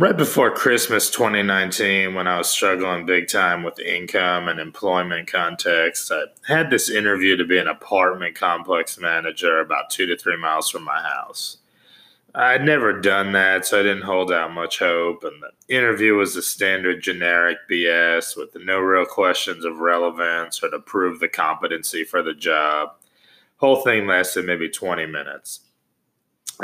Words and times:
Right 0.00 0.16
before 0.16 0.50
Christmas 0.50 1.10
2019, 1.10 2.14
when 2.14 2.26
I 2.26 2.38
was 2.38 2.48
struggling 2.48 3.04
big 3.04 3.28
time 3.28 3.62
with 3.62 3.78
income 3.78 4.48
and 4.48 4.58
employment 4.58 5.30
context, 5.30 6.10
I 6.10 6.22
had 6.46 6.70
this 6.70 6.88
interview 6.88 7.36
to 7.36 7.44
be 7.44 7.58
an 7.58 7.68
apartment 7.68 8.34
complex 8.34 8.98
manager 8.98 9.60
about 9.60 9.90
two 9.90 10.06
to 10.06 10.16
three 10.16 10.38
miles 10.38 10.70
from 10.70 10.84
my 10.84 11.02
house. 11.02 11.58
I'd 12.34 12.64
never 12.64 12.98
done 12.98 13.32
that, 13.32 13.66
so 13.66 13.78
I 13.78 13.82
didn't 13.82 14.04
hold 14.04 14.32
out 14.32 14.54
much 14.54 14.78
hope. 14.78 15.22
And 15.22 15.42
the 15.42 15.76
interview 15.76 16.14
was 16.14 16.34
the 16.34 16.40
standard 16.40 17.02
generic 17.02 17.58
BS 17.70 18.38
with 18.38 18.56
no 18.56 18.78
real 18.78 19.04
questions 19.04 19.66
of 19.66 19.80
relevance 19.80 20.62
or 20.62 20.70
to 20.70 20.78
prove 20.78 21.20
the 21.20 21.28
competency 21.28 22.04
for 22.04 22.22
the 22.22 22.32
job. 22.32 22.94
Whole 23.58 23.82
thing 23.82 24.06
lasted 24.06 24.46
maybe 24.46 24.70
20 24.70 25.04
minutes. 25.04 25.60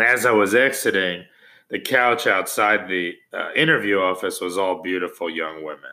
As 0.01 0.25
I 0.25 0.31
was 0.31 0.55
exiting, 0.55 1.27
the 1.69 1.81
couch 1.81 2.27
outside 2.27 2.89
the 2.89 3.15
uh, 3.33 3.53
interview 3.55 3.99
office 3.99 4.41
was 4.41 4.57
all 4.57 4.83
beautiful 4.83 5.29
young 5.29 5.65
women. 5.65 5.93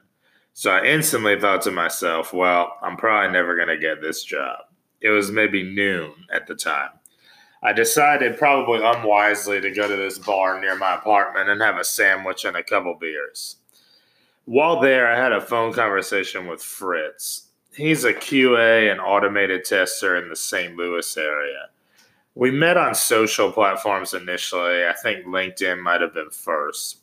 So 0.54 0.72
I 0.72 0.86
instantly 0.86 1.40
thought 1.40 1.64
to 1.64 1.72
myself, 1.72 2.32
well, 2.32 2.74
I'm 2.82 2.96
probably 2.96 3.32
never 3.32 3.56
going 3.56 3.70
to 3.70 3.78
get 3.78 4.02
this 4.02 4.24
job. 4.24 4.60
It 5.02 5.10
was 5.10 5.32
maybe 5.32 5.64
noon 5.64 6.14
at 6.32 6.48
the 6.48 6.56
time. 6.56 6.92
I 7.64 7.74
decided, 7.74 8.38
probably 8.38 8.84
unwisely, 8.84 9.62
to 9.62 9.72
go 9.72 9.88
to 9.88 9.96
this 9.96 10.20
bar 10.20 10.60
near 10.60 10.76
my 10.76 10.96
apartment 10.96 11.50
and 11.50 11.62
have 11.62 11.78
a 11.78 11.84
sandwich 11.84 12.46
and 12.46 12.56
a 12.56 12.64
couple 12.64 12.94
beers. 12.96 13.56
While 14.46 14.82
there, 14.82 15.08
I 15.08 15.18
had 15.18 15.32
a 15.32 15.42
phone 15.42 15.74
conversation 15.74 16.48
with 16.48 16.62
Fritz. 16.62 17.48
He's 17.74 18.04
a 18.04 18.14
QA 18.14 18.92
and 18.92 19.00
automated 19.00 19.64
tester 19.64 20.18
in 20.18 20.30
the 20.30 20.36
St. 20.36 20.76
Louis 20.76 21.18
area. 21.18 21.70
We 22.36 22.50
met 22.50 22.78
on 22.78 22.96
social 22.96 23.52
platforms 23.52 24.16
initially. 24.16 24.86
I 24.86 24.94
think 25.04 25.26
LinkedIn 25.26 25.80
might 25.80 26.02
have 26.02 26.16
been 26.16 26.32
first. 26.32 27.02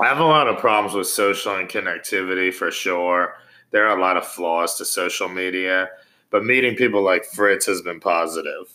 I 0.00 0.06
have 0.06 0.20
a 0.20 0.24
lot 0.24 0.48
of 0.48 0.58
problems 0.58 0.94
with 0.94 1.06
social 1.06 1.56
and 1.56 1.68
connectivity 1.68 2.52
for 2.52 2.70
sure. 2.70 3.34
There 3.72 3.86
are 3.86 3.98
a 3.98 4.00
lot 4.00 4.16
of 4.16 4.26
flaws 4.26 4.76
to 4.76 4.86
social 4.86 5.28
media, 5.28 5.88
but 6.30 6.44
meeting 6.44 6.76
people 6.76 7.02
like 7.02 7.26
Fritz 7.26 7.66
has 7.66 7.82
been 7.82 8.00
positive. 8.00 8.72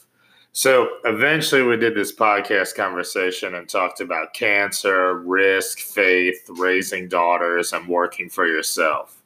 So 0.51 0.89
eventually, 1.05 1.63
we 1.63 1.77
did 1.77 1.95
this 1.95 2.13
podcast 2.13 2.75
conversation 2.75 3.55
and 3.55 3.67
talked 3.67 3.99
about 4.01 4.35
cancer, 4.35 5.17
risk, 5.17 5.79
faith, 5.79 6.47
raising 6.49 7.07
daughters, 7.07 7.73
and 7.73 7.87
working 7.87 8.29
for 8.29 8.45
yourself. 8.45 9.23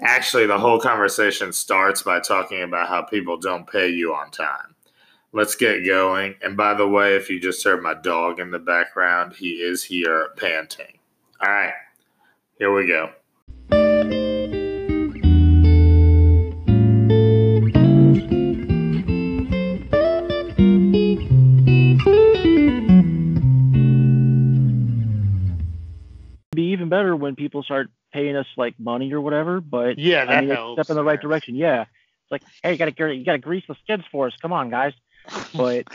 Actually, 0.00 0.44
the 0.44 0.58
whole 0.58 0.78
conversation 0.78 1.54
starts 1.54 2.02
by 2.02 2.20
talking 2.20 2.62
about 2.62 2.88
how 2.88 3.00
people 3.00 3.38
don't 3.38 3.66
pay 3.66 3.88
you 3.88 4.12
on 4.12 4.30
time 4.30 4.74
let's 5.32 5.54
get 5.54 5.84
going. 5.84 6.34
And 6.42 6.56
by 6.56 6.74
the 6.74 6.88
way, 6.88 7.16
if 7.16 7.28
you 7.30 7.40
just 7.40 7.62
heard 7.64 7.82
my 7.82 7.94
dog 7.94 8.40
in 8.40 8.50
the 8.50 8.58
background, 8.58 9.34
he 9.34 9.50
is 9.62 9.84
here 9.84 10.30
panting. 10.36 10.98
All 11.40 11.48
right, 11.48 11.72
here 12.58 12.72
we 12.72 12.86
go. 12.86 13.10
Be 26.54 26.72
even 26.72 26.88
better 26.88 27.14
when 27.14 27.36
people 27.36 27.62
start 27.62 27.88
paying 28.12 28.34
us 28.34 28.46
like 28.56 28.74
money 28.80 29.12
or 29.12 29.20
whatever. 29.20 29.60
But 29.60 29.98
yeah, 29.98 30.24
that 30.24 30.38
I 30.38 30.40
mean, 30.40 30.50
helps. 30.50 30.82
step 30.82 30.90
in 30.90 30.96
the 30.96 31.04
right 31.04 31.20
direction. 31.20 31.54
Yeah, 31.54 31.82
it's 31.82 32.32
like, 32.32 32.42
hey, 32.64 32.72
you 32.72 32.78
gotta 32.78 33.14
you 33.14 33.24
gotta 33.24 33.38
grease 33.38 33.64
the 33.68 33.76
skids 33.84 34.02
for 34.10 34.26
us. 34.26 34.34
Come 34.42 34.52
on, 34.52 34.70
guys. 34.70 34.92
But 35.54 35.86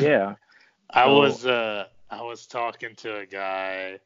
yeah, 0.00 0.34
I 0.90 1.04
So- 1.06 1.18
was 1.18 1.46
uh 1.46 1.86
I 2.10 2.22
was 2.22 2.46
talking 2.46 2.94
to 2.96 3.16
a 3.18 3.26
guy 3.26 3.98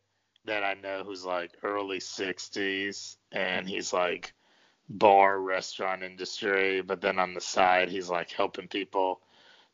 that 0.44 0.62
I 0.62 0.74
know 0.74 1.02
who's 1.04 1.24
like 1.24 1.50
early 1.64 1.98
60s 1.98 3.16
and 3.32 3.68
he's 3.68 3.92
like 3.92 4.32
bar 4.88 5.40
restaurant 5.40 6.04
industry 6.04 6.80
but 6.82 7.00
then 7.00 7.18
on 7.18 7.34
the 7.34 7.40
side 7.40 7.88
he's 7.88 8.08
like 8.08 8.30
helping 8.30 8.68
people 8.68 9.20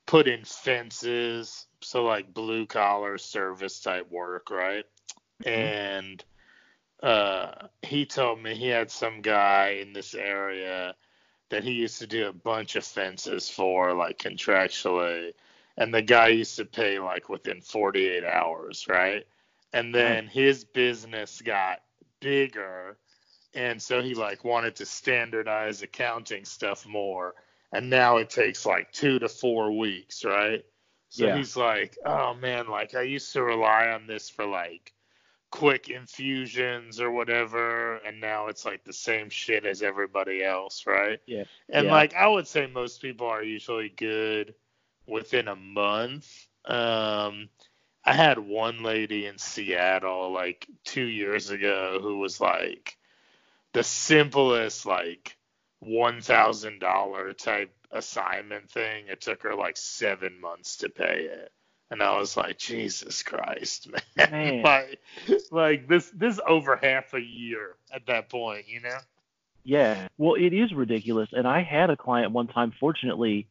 put 0.06 0.26
in 0.26 0.42
fences 0.44 1.66
so 1.82 2.04
like 2.04 2.32
blue 2.32 2.64
collar 2.64 3.18
service 3.18 3.80
type 3.80 4.10
work 4.10 4.50
right? 4.50 4.86
And 5.44 6.24
uh 7.02 7.66
he 7.82 8.06
told 8.06 8.42
me 8.42 8.54
he 8.54 8.68
had 8.68 8.90
some 8.90 9.20
guy 9.20 9.80
in 9.82 9.92
this 9.92 10.14
area 10.14 10.94
that 11.52 11.64
he 11.64 11.72
used 11.72 12.00
to 12.00 12.06
do 12.06 12.28
a 12.28 12.32
bunch 12.32 12.76
of 12.76 12.84
fences 12.84 13.48
for 13.48 13.94
like 13.94 14.18
contractually 14.18 15.32
and 15.76 15.92
the 15.92 16.02
guy 16.02 16.28
used 16.28 16.56
to 16.56 16.64
pay 16.64 16.98
like 16.98 17.28
within 17.28 17.60
48 17.60 18.24
hours, 18.24 18.86
right? 18.88 19.26
And 19.72 19.88
hmm. 19.88 19.92
then 19.92 20.26
his 20.26 20.64
business 20.64 21.40
got 21.40 21.82
bigger, 22.20 22.98
and 23.54 23.80
so 23.80 24.02
he 24.02 24.14
like 24.14 24.44
wanted 24.44 24.76
to 24.76 24.86
standardize 24.86 25.82
accounting 25.82 26.44
stuff 26.44 26.86
more, 26.86 27.34
and 27.72 27.88
now 27.88 28.18
it 28.18 28.30
takes 28.30 28.66
like 28.66 28.92
two 28.92 29.18
to 29.18 29.28
four 29.28 29.76
weeks, 29.76 30.24
right? 30.24 30.64
So 31.08 31.26
Yeah. 31.26 31.36
he's 31.36 31.56
like, 31.56 31.96
oh 32.04 32.34
man, 32.34 32.68
like 32.68 32.94
I 32.94 33.02
used 33.02 33.32
to 33.34 33.42
rely 33.42 33.88
on 33.88 34.06
this 34.06 34.28
for 34.30 34.46
like 34.46 34.92
quick 35.52 35.90
infusions 35.90 36.98
or 36.98 37.12
whatever, 37.12 37.98
and 37.98 38.20
now 38.20 38.48
it's 38.48 38.64
like 38.64 38.82
the 38.84 38.92
same 38.92 39.30
shit 39.30 39.66
as 39.66 39.82
everybody 39.82 40.42
else, 40.42 40.86
right? 40.86 41.20
Yeah. 41.26 41.44
And 41.68 41.86
Yeah. 41.86 41.92
like 41.92 42.14
I 42.14 42.26
would 42.26 42.48
say 42.48 42.66
most 42.66 43.00
people 43.02 43.28
are 43.28 43.42
usually 43.42 43.90
good 43.90 44.54
within 45.06 45.48
a 45.48 45.54
month. 45.54 46.48
Um, 46.64 47.50
I 48.04 48.14
had 48.14 48.38
one 48.38 48.82
lady 48.82 49.26
in 49.26 49.38
Seattle 49.38 50.32
like 50.32 50.66
two 50.84 51.04
years 51.04 51.50
ago 51.50 51.98
who 52.02 52.18
was 52.18 52.40
like 52.40 52.96
the 53.74 53.84
simplest 53.84 54.86
like 54.86 55.36
one 55.80 56.22
thousand 56.22 56.78
dollar 56.80 57.34
type 57.34 57.74
assignment 57.90 58.70
thing. 58.70 59.06
It 59.08 59.20
took 59.20 59.42
her 59.42 59.54
like 59.54 59.76
seven 59.76 60.40
months 60.40 60.78
to 60.78 60.88
pay 60.88 61.24
it. 61.30 61.52
And 61.92 62.02
I 62.02 62.18
was 62.18 62.38
like, 62.38 62.56
Jesus 62.56 63.22
Christ, 63.22 63.90
man. 64.16 64.30
Man. 64.30 64.62
like 64.62 64.98
like 65.50 65.88
this 65.88 66.10
this 66.14 66.40
over 66.48 66.76
half 66.76 67.12
a 67.12 67.20
year 67.20 67.76
at 67.92 68.06
that 68.06 68.30
point, 68.30 68.66
you 68.66 68.80
know? 68.80 68.96
Yeah, 69.62 70.08
well, 70.16 70.34
it 70.34 70.54
is 70.54 70.72
ridiculous. 70.72 71.28
And 71.32 71.46
I 71.46 71.62
had 71.62 71.90
a 71.90 71.96
client 71.96 72.32
one 72.32 72.48
time. 72.48 72.72
Fortunately, 72.80 73.46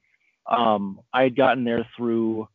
um, 0.47 0.99
I 1.13 1.21
had 1.21 1.35
gotten 1.35 1.65
there 1.65 1.87
through 1.95 2.49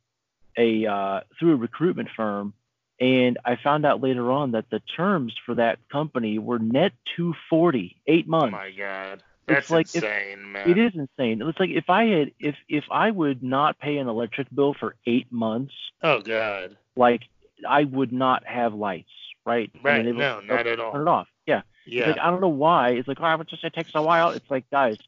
a 0.58 0.86
uh, 0.86 1.20
through 1.38 1.52
a 1.52 1.56
recruitment 1.56 2.08
firm, 2.16 2.52
and 3.00 3.38
I 3.44 3.54
found 3.54 3.86
out 3.86 4.02
later 4.02 4.32
on 4.32 4.50
that 4.52 4.68
the 4.70 4.80
terms 4.80 5.34
for 5.46 5.54
that 5.54 5.78
company 5.88 6.40
were 6.40 6.58
net 6.58 6.94
240, 7.16 7.96
eight 8.08 8.24
Oh 8.26 8.30
months. 8.30 8.52
my 8.52 8.72
god. 8.72 9.22
That's 9.46 9.70
like 9.70 9.86
if- 9.86 9.96
insane, 10.02 10.52
man. 10.52 10.68
It 10.70 10.78
is 10.78 10.92
insane. 10.94 11.40
It's 11.42 11.58
like 11.60 11.70
if 11.70 11.88
I 11.88 12.04
had 12.06 12.32
if 12.40 12.56
if 12.68 12.84
I 12.90 13.10
would 13.10 13.42
not 13.42 13.78
pay 13.78 13.98
an 13.98 14.08
electric 14.08 14.48
bill 14.54 14.74
for 14.74 14.96
eight 15.06 15.30
months, 15.30 15.72
Oh 16.02 16.20
god. 16.20 16.76
like 16.96 17.22
I 17.66 17.84
would 17.84 18.12
not 18.12 18.44
have 18.46 18.74
lights, 18.74 19.10
right? 19.44 19.70
I 19.76 19.78
Right, 19.82 20.04
mean, 20.04 20.16
no, 20.18 20.40
not 20.40 20.66
at 20.66 20.80
all. 20.80 20.92
Turn 20.92 21.02
it 21.02 21.10
off. 21.10 21.28
Yeah. 21.46 21.62
It's 21.86 21.94
Yeah. 21.94 22.06
like 22.10 22.18
I 22.18 22.30
don't 22.30 22.40
know 22.40 22.48
why. 22.48 22.90
It's 22.90 23.06
like, 23.08 23.18
oh, 23.20 23.40
it 23.40 23.48
just 23.48 23.62
it 23.64 23.72
takes 23.72 23.90
a 23.94 24.02
while. 24.02 24.30
It's 24.30 24.50
like, 24.50 24.68
guys, 24.70 24.98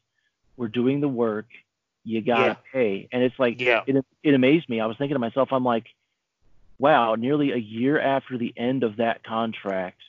we're 0.57 0.69
doing 0.69 1.01
the 1.01 1.09
work. 1.09 1.47
You 2.05 2.21
gotta 2.21 2.45
Yeah. 2.51 2.71
pay. 2.71 3.07
And 3.11 3.21
it's 3.21 3.37
like 3.37 3.59
Yeah. 3.59 3.83
it 3.87 4.05
it 4.23 4.33
amazed 4.33 4.69
me. 4.69 4.79
I 4.79 4.85
was 4.85 4.97
thinking 4.97 5.15
to 5.15 5.19
myself, 5.19 5.49
I'm 5.51 5.65
like, 5.65 5.87
wow, 6.77 7.15
nearly 7.15 7.51
a 7.51 7.57
year 7.57 7.99
after 7.99 8.37
the 8.37 8.53
end 8.55 8.83
of 8.83 8.95
that 8.97 9.23
contract, 9.23 9.99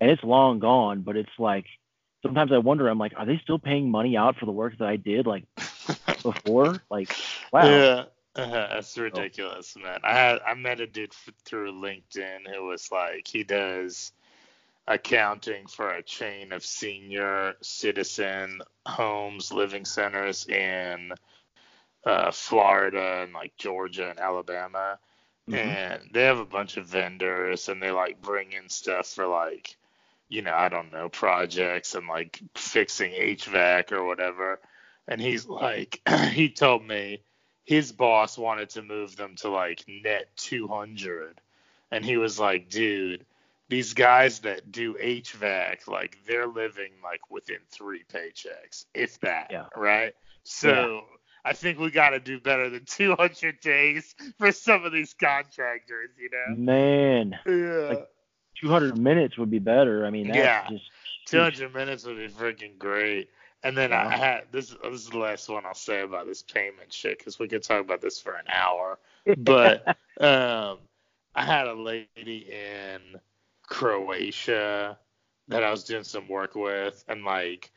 and 0.00 0.10
it's 0.10 0.22
long 0.24 0.58
gone, 0.58 1.02
but 1.02 1.16
it's 1.16 1.38
like 1.38 1.66
sometimes 2.22 2.52
I 2.52 2.58
wonder, 2.58 2.88
I'm 2.88 2.98
like, 2.98 3.14
are 3.16 3.26
they 3.26 3.38
still 3.42 3.58
paying 3.58 3.90
money 3.90 4.16
out 4.16 4.36
for 4.38 4.46
the 4.46 4.52
work 4.52 4.78
that 4.78 4.88
I 4.88 4.96
did 4.96 5.26
like 5.26 5.44
before? 6.22 6.82
Like, 6.90 7.10
wow. 7.52 7.66
Yeah. 7.66 8.04
Uh, 8.36 8.46
that's 8.74 8.96
ridiculous, 8.98 9.76
man. 9.76 10.00
I 10.04 10.14
had 10.14 10.40
I 10.46 10.54
met 10.54 10.80
a 10.80 10.86
dude 10.86 11.10
f- 11.12 11.34
through 11.44 11.72
LinkedIn 11.72 12.46
who 12.54 12.64
was 12.66 12.92
like 12.92 13.26
he 13.26 13.42
does 13.42 14.12
accounting 14.86 15.66
for 15.66 15.90
a 15.90 16.02
chain 16.02 16.52
of 16.52 16.64
senior 16.64 17.54
citizen 17.62 18.62
homes, 18.86 19.52
living 19.52 19.84
centers 19.84 20.46
in 20.46 21.12
uh, 22.06 22.30
Florida 22.30 23.22
and 23.24 23.32
like 23.32 23.56
Georgia 23.56 24.10
and 24.10 24.20
Alabama, 24.20 24.98
Mhm. 25.48 25.56
and 25.58 26.10
they 26.12 26.24
have 26.24 26.38
a 26.40 26.46
bunch 26.46 26.76
of 26.76 26.86
vendors 26.86 27.68
and 27.68 27.82
they 27.82 27.90
like 27.90 28.22
bring 28.22 28.52
in 28.52 28.68
stuff 28.68 29.08
for 29.08 29.26
like 29.26 29.77
you 30.28 30.42
know 30.42 30.54
I 30.54 30.68
don't 30.68 30.92
know 30.92 31.08
projects 31.08 31.94
and 31.94 32.06
like 32.06 32.40
fixing 32.54 33.12
HVAC 33.12 33.92
or 33.92 34.04
whatever. 34.04 34.60
And 35.06 35.20
he's 35.20 35.46
like, 35.46 36.02
he 36.32 36.50
told 36.50 36.86
me 36.86 37.22
his 37.68 37.92
boss 37.92 38.38
wanted 38.38 38.70
to 38.70 38.82
move 38.82 39.14
them 39.14 39.36
to 39.36 39.50
like 39.50 39.84
net 39.86 40.28
200 40.36 41.38
and 41.90 42.02
he 42.02 42.16
was 42.16 42.40
like 42.40 42.70
dude 42.70 43.26
these 43.68 43.92
guys 43.92 44.38
that 44.40 44.72
do 44.72 44.94
hvac 44.94 45.86
like 45.86 46.16
they're 46.26 46.46
living 46.46 46.92
like 47.04 47.30
within 47.30 47.58
three 47.70 48.02
paychecks 48.10 48.86
if 48.94 49.20
that 49.20 49.48
Yeah. 49.50 49.66
right? 49.76 50.14
So 50.44 51.04
i 51.44 51.52
think 51.52 51.78
we 51.78 51.90
got 51.90 52.10
to 52.10 52.20
do 52.20 52.40
better 52.40 52.70
than 52.70 52.86
200 52.86 53.60
days 53.60 54.14
for 54.38 54.50
some 54.50 54.84
of 54.84 54.92
these 54.92 55.12
contractors 55.12 56.10
you 56.18 56.30
know? 56.30 56.56
Man, 56.56 57.38
yeah. 57.46 57.88
Like, 57.96 58.08
200 58.60 58.98
minutes 58.98 59.38
would 59.38 59.50
be 59.50 59.58
better. 59.58 60.06
I 60.06 60.10
mean, 60.10 60.28
that's 60.28 60.38
Yeah. 60.38 60.68
just 60.68 60.90
200 61.26 61.74
minutes 61.74 62.04
would 62.04 62.16
be 62.16 62.28
freaking 62.28 62.78
great. 62.78 63.30
And 63.62 63.76
then 63.76 63.92
I 63.92 64.16
had 64.16 64.44
this. 64.52 64.70
This 64.70 65.00
is 65.00 65.08
the 65.08 65.18
last 65.18 65.48
one 65.48 65.66
I'll 65.66 65.74
say 65.74 66.02
about 66.02 66.26
this 66.26 66.42
payment 66.42 66.92
shit 66.92 67.18
because 67.18 67.38
we 67.38 67.48
could 67.48 67.62
talk 67.62 67.80
about 67.80 68.00
this 68.00 68.20
for 68.20 68.34
an 68.34 68.46
hour. 68.52 68.98
But 69.36 69.86
um, 70.20 70.78
I 71.34 71.44
had 71.44 71.66
a 71.66 71.74
lady 71.74 72.50
in 72.50 73.20
Croatia 73.66 74.98
that 75.48 75.62
I 75.64 75.70
was 75.70 75.84
doing 75.84 76.04
some 76.04 76.28
work 76.28 76.54
with, 76.54 77.04
and 77.08 77.24
like 77.24 77.70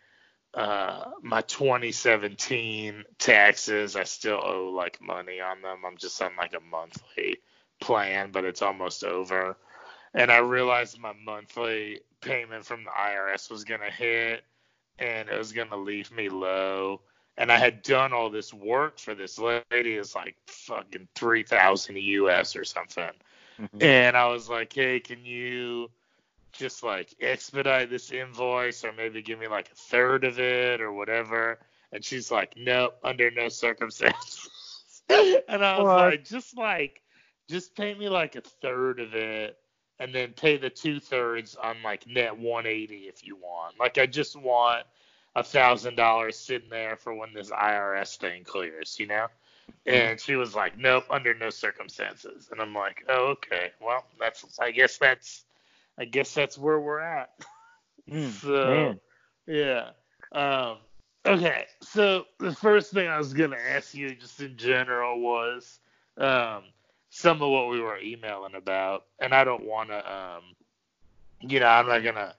uh, 0.54 1.06
my 1.22 1.42
2017 1.42 3.04
taxes, 3.18 3.96
I 3.96 4.04
still 4.04 4.42
owe 4.44 4.70
like 4.70 5.02
money 5.02 5.40
on 5.40 5.62
them. 5.62 5.80
I'm 5.86 5.98
just 5.98 6.22
on 6.22 6.32
like 6.38 6.54
a 6.54 6.60
monthly 6.60 7.40
plan, 7.80 8.32
but 8.32 8.46
it's 8.46 8.62
almost 8.62 9.04
over. 9.04 9.58
And 10.14 10.32
I 10.32 10.38
realized 10.40 11.00
my 11.00 11.14
monthly 11.14 12.02
payment 12.22 12.66
from 12.66 12.84
the 12.84 12.90
IRS 12.90 13.50
was 13.50 13.64
gonna 13.64 13.90
hit, 13.90 14.44
and 15.00 15.30
it 15.30 15.38
was 15.38 15.54
gonna 15.54 15.78
leave 15.78 16.12
me 16.12 16.30
low. 16.30 17.02
And 17.38 17.52
I 17.52 17.58
had 17.58 17.82
done 17.82 18.12
all 18.12 18.30
this 18.30 18.54
work 18.54 19.00
for 19.00 19.16
this 19.16 19.40
lady. 19.40 19.96
It's 19.96 20.16
like 20.16 20.36
fucking 20.48 21.08
three 21.16 21.44
thousand 21.44 21.98
US 21.98 22.56
or 22.56 22.66
something. 22.66 23.12
Mhm. 23.60 23.82
And 23.82 24.18
I 24.18 24.28
was 24.28 24.50
like, 24.50 24.74
hey, 24.74 25.00
can 25.00 25.24
you 25.24 25.90
just 26.52 26.84
like 26.84 27.16
expedite 27.22 27.90
this 27.90 28.12
invoice 28.12 28.84
or 28.84 28.92
maybe 28.92 29.22
give 29.22 29.40
me 29.40 29.48
like 29.48 29.72
a 29.72 29.76
third 29.76 30.26
of 30.26 30.40
it 30.40 30.82
or 30.82 30.92
whatever? 30.92 31.60
And 31.94 32.04
she's 32.04 32.32
like, 32.32 32.54
nope, 32.58 32.98
under 33.04 33.32
no 33.32 33.48
circumstances. 33.48 35.04
and 35.10 35.64
I 35.64 35.80
was 35.80 35.88
What? 35.88 35.96
like, 35.96 36.26
just 36.26 36.58
like, 36.58 37.02
just 37.50 37.76
pay 37.76 37.94
me 37.94 38.10
like 38.10 38.36
a 38.36 38.42
third 38.42 39.00
of 39.00 39.14
it 39.16 39.58
and 40.02 40.14
then 40.16 40.34
pay 40.34 40.58
the 40.58 40.70
two 40.70 41.00
thirds 41.00 41.56
on 41.56 41.78
like 41.84 42.08
net 42.08 42.36
180 42.36 43.04
if 43.08 43.26
you 43.26 43.36
want. 43.36 43.80
Like, 43.80 44.00
I 44.00 44.08
just 44.08 44.36
want 44.36 44.84
a 45.36 45.44
thousand 45.44 45.96
dollars 45.96 46.38
sitting 46.38 46.70
there 46.72 46.96
for 46.96 47.14
when 47.14 47.34
this 47.36 47.52
IRS 47.52 48.18
thing 48.18 48.44
clears, 48.44 48.98
you 49.00 49.06
know? 49.06 49.28
And 49.86 50.20
she 50.20 50.36
was 50.36 50.56
like, 50.56 50.78
"Nope, 50.78 51.06
under 51.10 51.36
no 51.36 51.52
circumstances." 51.52 52.50
And 52.52 52.60
I'm 52.60 52.74
like, 52.74 53.06
"Oh, 53.08 53.28
okay. 53.28 53.72
Well, 53.80 54.04
that's. 54.20 54.60
I 54.60 54.72
guess 54.72 54.98
that's. 54.98 55.46
I 55.98 56.06
guess 56.06 56.34
that's 56.34 56.58
where 56.58 56.80
we're 56.80 57.00
at." 57.00 57.30
Mm, 58.10 58.32
so, 58.42 58.66
man. 58.66 59.00
yeah. 59.48 59.90
Um. 60.32 60.78
Okay. 61.26 61.66
So 61.82 62.26
the 62.40 62.54
first 62.54 62.92
thing 62.92 63.08
I 63.08 63.18
was 63.18 63.34
gonna 63.34 63.56
ask 63.56 63.94
you, 63.94 64.14
just 64.16 64.42
in 64.42 64.58
general, 64.58 65.22
was 65.22 65.80
um 66.18 66.64
some 67.12 67.42
of 67.42 67.50
what 67.50 67.70
we 67.70 67.82
were 67.82 68.00
emailing 68.00 68.56
about, 68.56 69.06
and 69.20 69.34
I 69.34 69.44
don't 69.44 69.66
want 69.66 69.90
to 69.90 70.14
um, 70.14 70.44
you 71.42 71.60
know, 71.60 71.68
I'm 71.68 71.88
not 71.88 72.04
gonna 72.04 72.34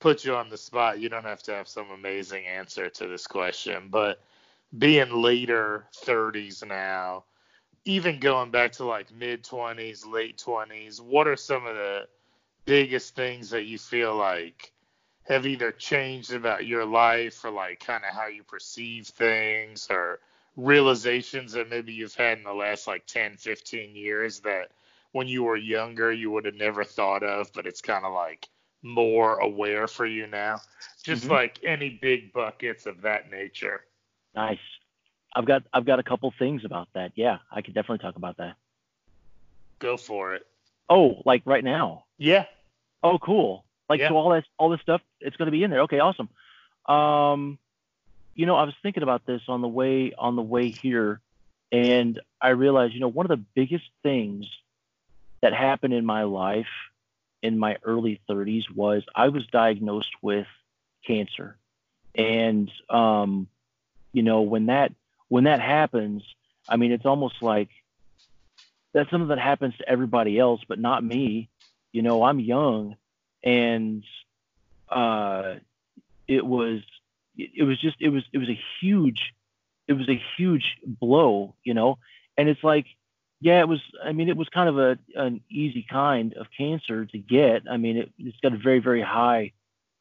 put 0.00 0.24
you 0.24 0.34
on 0.34 0.50
the 0.50 0.58
spot. 0.58 1.00
You 1.00 1.08
don't 1.08 1.24
have 1.24 1.42
to 1.44 1.52
have 1.52 1.68
some 1.68 1.90
amazing 1.90 2.46
answer 2.46 2.90
to 2.90 3.06
this 3.06 3.26
question, 3.26 3.88
but 3.90 4.20
being 4.76 5.10
later 5.10 5.86
30s 6.04 6.66
now, 6.66 7.24
even 7.84 8.18
going 8.18 8.50
back 8.50 8.72
to 8.72 8.84
like 8.84 9.14
mid 9.14 9.44
20s, 9.44 10.06
late 10.06 10.36
20s, 10.36 11.00
what 11.00 11.26
are 11.28 11.36
some 11.36 11.66
of 11.66 11.76
the 11.76 12.08
biggest 12.64 13.14
things 13.14 13.50
that 13.50 13.64
you 13.64 13.78
feel 13.78 14.14
like 14.14 14.72
have 15.22 15.46
either 15.46 15.70
changed 15.72 16.32
about 16.32 16.66
your 16.66 16.84
life 16.84 17.44
or 17.44 17.50
like 17.50 17.80
kind 17.80 18.02
of 18.04 18.14
how 18.14 18.26
you 18.26 18.42
perceive 18.42 19.06
things 19.06 19.86
or 19.90 20.20
realizations 20.58 21.52
that 21.52 21.70
maybe 21.70 21.92
you've 21.92 22.16
had 22.16 22.36
in 22.36 22.44
the 22.44 22.52
last 22.52 22.88
like 22.88 23.06
10, 23.06 23.36
15 23.36 23.94
years 23.94 24.40
that 24.40 24.72
when 25.12 25.28
you 25.28 25.44
were 25.44 25.56
younger 25.56 26.12
you 26.12 26.30
would 26.32 26.44
have 26.44 26.56
never 26.56 26.82
thought 26.84 27.22
of, 27.22 27.50
but 27.54 27.64
it's 27.64 27.80
kind 27.80 28.04
of 28.04 28.12
like 28.12 28.48
more 28.82 29.38
aware 29.38 29.86
for 29.86 30.04
you 30.04 30.26
now? 30.26 30.60
Just 31.04 31.26
Mhm. 31.26 31.30
like 31.30 31.60
any 31.64 31.90
big 31.90 32.32
buckets 32.32 32.86
of 32.86 33.00
that 33.02 33.30
nature. 33.30 33.84
Nice. 34.34 34.58
I've 35.34 35.46
got 35.46 35.62
I've 35.72 35.84
got 35.86 36.00
a 36.00 36.02
couple 36.02 36.32
things 36.38 36.64
about 36.64 36.88
that. 36.94 37.12
Yeah, 37.14 37.38
I 37.52 37.62
could 37.62 37.74
definitely 37.74 37.98
talk 37.98 38.16
about 38.16 38.36
that. 38.38 38.56
Go 39.78 39.96
for 39.96 40.34
it. 40.34 40.44
Oh, 40.88 41.22
like 41.24 41.42
right 41.44 41.62
now. 41.62 42.04
Yeah. 42.18 42.46
Oh, 43.04 43.18
cool. 43.18 43.64
Like 43.88 44.00
Yeah. 44.00 44.08
so 44.08 44.16
all 44.16 44.30
that 44.30 44.44
all 44.58 44.70
this 44.70 44.80
stuff 44.80 45.02
it's 45.20 45.36
going 45.36 45.46
to 45.46 45.52
be 45.52 45.62
in 45.62 45.70
there. 45.70 45.82
Okay, 45.82 46.00
awesome. 46.00 46.28
Um 46.86 47.58
you 48.38 48.46
know, 48.46 48.54
I 48.54 48.62
was 48.62 48.74
thinking 48.84 49.02
about 49.02 49.26
this 49.26 49.42
on 49.48 49.62
the 49.62 49.68
way 49.68 50.12
on 50.16 50.36
the 50.36 50.42
way 50.42 50.70
here 50.70 51.20
and 51.72 52.20
I 52.40 52.50
realized, 52.50 52.94
you 52.94 53.00
know, 53.00 53.08
one 53.08 53.26
of 53.26 53.30
the 53.30 53.44
biggest 53.56 53.84
things 54.04 54.46
that 55.42 55.52
happened 55.52 55.92
in 55.92 56.06
my 56.06 56.22
life 56.22 56.68
in 57.42 57.58
my 57.58 57.78
early 57.82 58.20
30s 58.30 58.62
was 58.72 59.02
I 59.12 59.28
was 59.28 59.44
diagnosed 59.48 60.12
with 60.22 60.46
cancer. 61.04 61.56
And 62.14 62.70
um 62.88 63.48
you 64.12 64.22
know, 64.22 64.42
when 64.42 64.66
that 64.66 64.92
when 65.26 65.44
that 65.44 65.60
happens, 65.60 66.22
I 66.68 66.76
mean, 66.76 66.92
it's 66.92 67.06
almost 67.06 67.42
like 67.42 67.70
that's 68.92 69.10
something 69.10 69.28
that 69.28 69.40
happens 69.40 69.76
to 69.78 69.88
everybody 69.88 70.38
else, 70.38 70.60
but 70.68 70.78
not 70.78 71.02
me. 71.02 71.48
You 71.90 72.02
know, 72.02 72.22
I'm 72.22 72.38
young, 72.38 72.96
and 73.42 74.04
uh, 74.88 75.54
it 76.28 76.46
was 76.46 76.82
it 77.38 77.64
was 77.64 77.80
just 77.80 77.96
it 78.00 78.10
was 78.10 78.24
it 78.32 78.38
was 78.38 78.48
a 78.48 78.60
huge 78.80 79.32
it 79.86 79.94
was 79.94 80.08
a 80.08 80.20
huge 80.36 80.76
blow. 80.84 81.54
You 81.64 81.74
know, 81.74 81.98
and 82.36 82.48
it's 82.48 82.62
like 82.62 82.86
yeah, 83.40 83.60
it 83.60 83.68
was. 83.68 83.80
I 84.04 84.12
mean, 84.12 84.28
it 84.28 84.36
was 84.36 84.48
kind 84.48 84.68
of 84.68 84.78
a 84.78 84.98
an 85.14 85.40
easy 85.48 85.86
kind 85.88 86.34
of 86.34 86.48
cancer 86.56 87.06
to 87.06 87.18
get. 87.18 87.62
I 87.70 87.76
mean, 87.76 87.96
it, 87.98 88.12
it's 88.18 88.40
got 88.40 88.52
a 88.52 88.58
very 88.58 88.80
very 88.80 89.02
high 89.02 89.52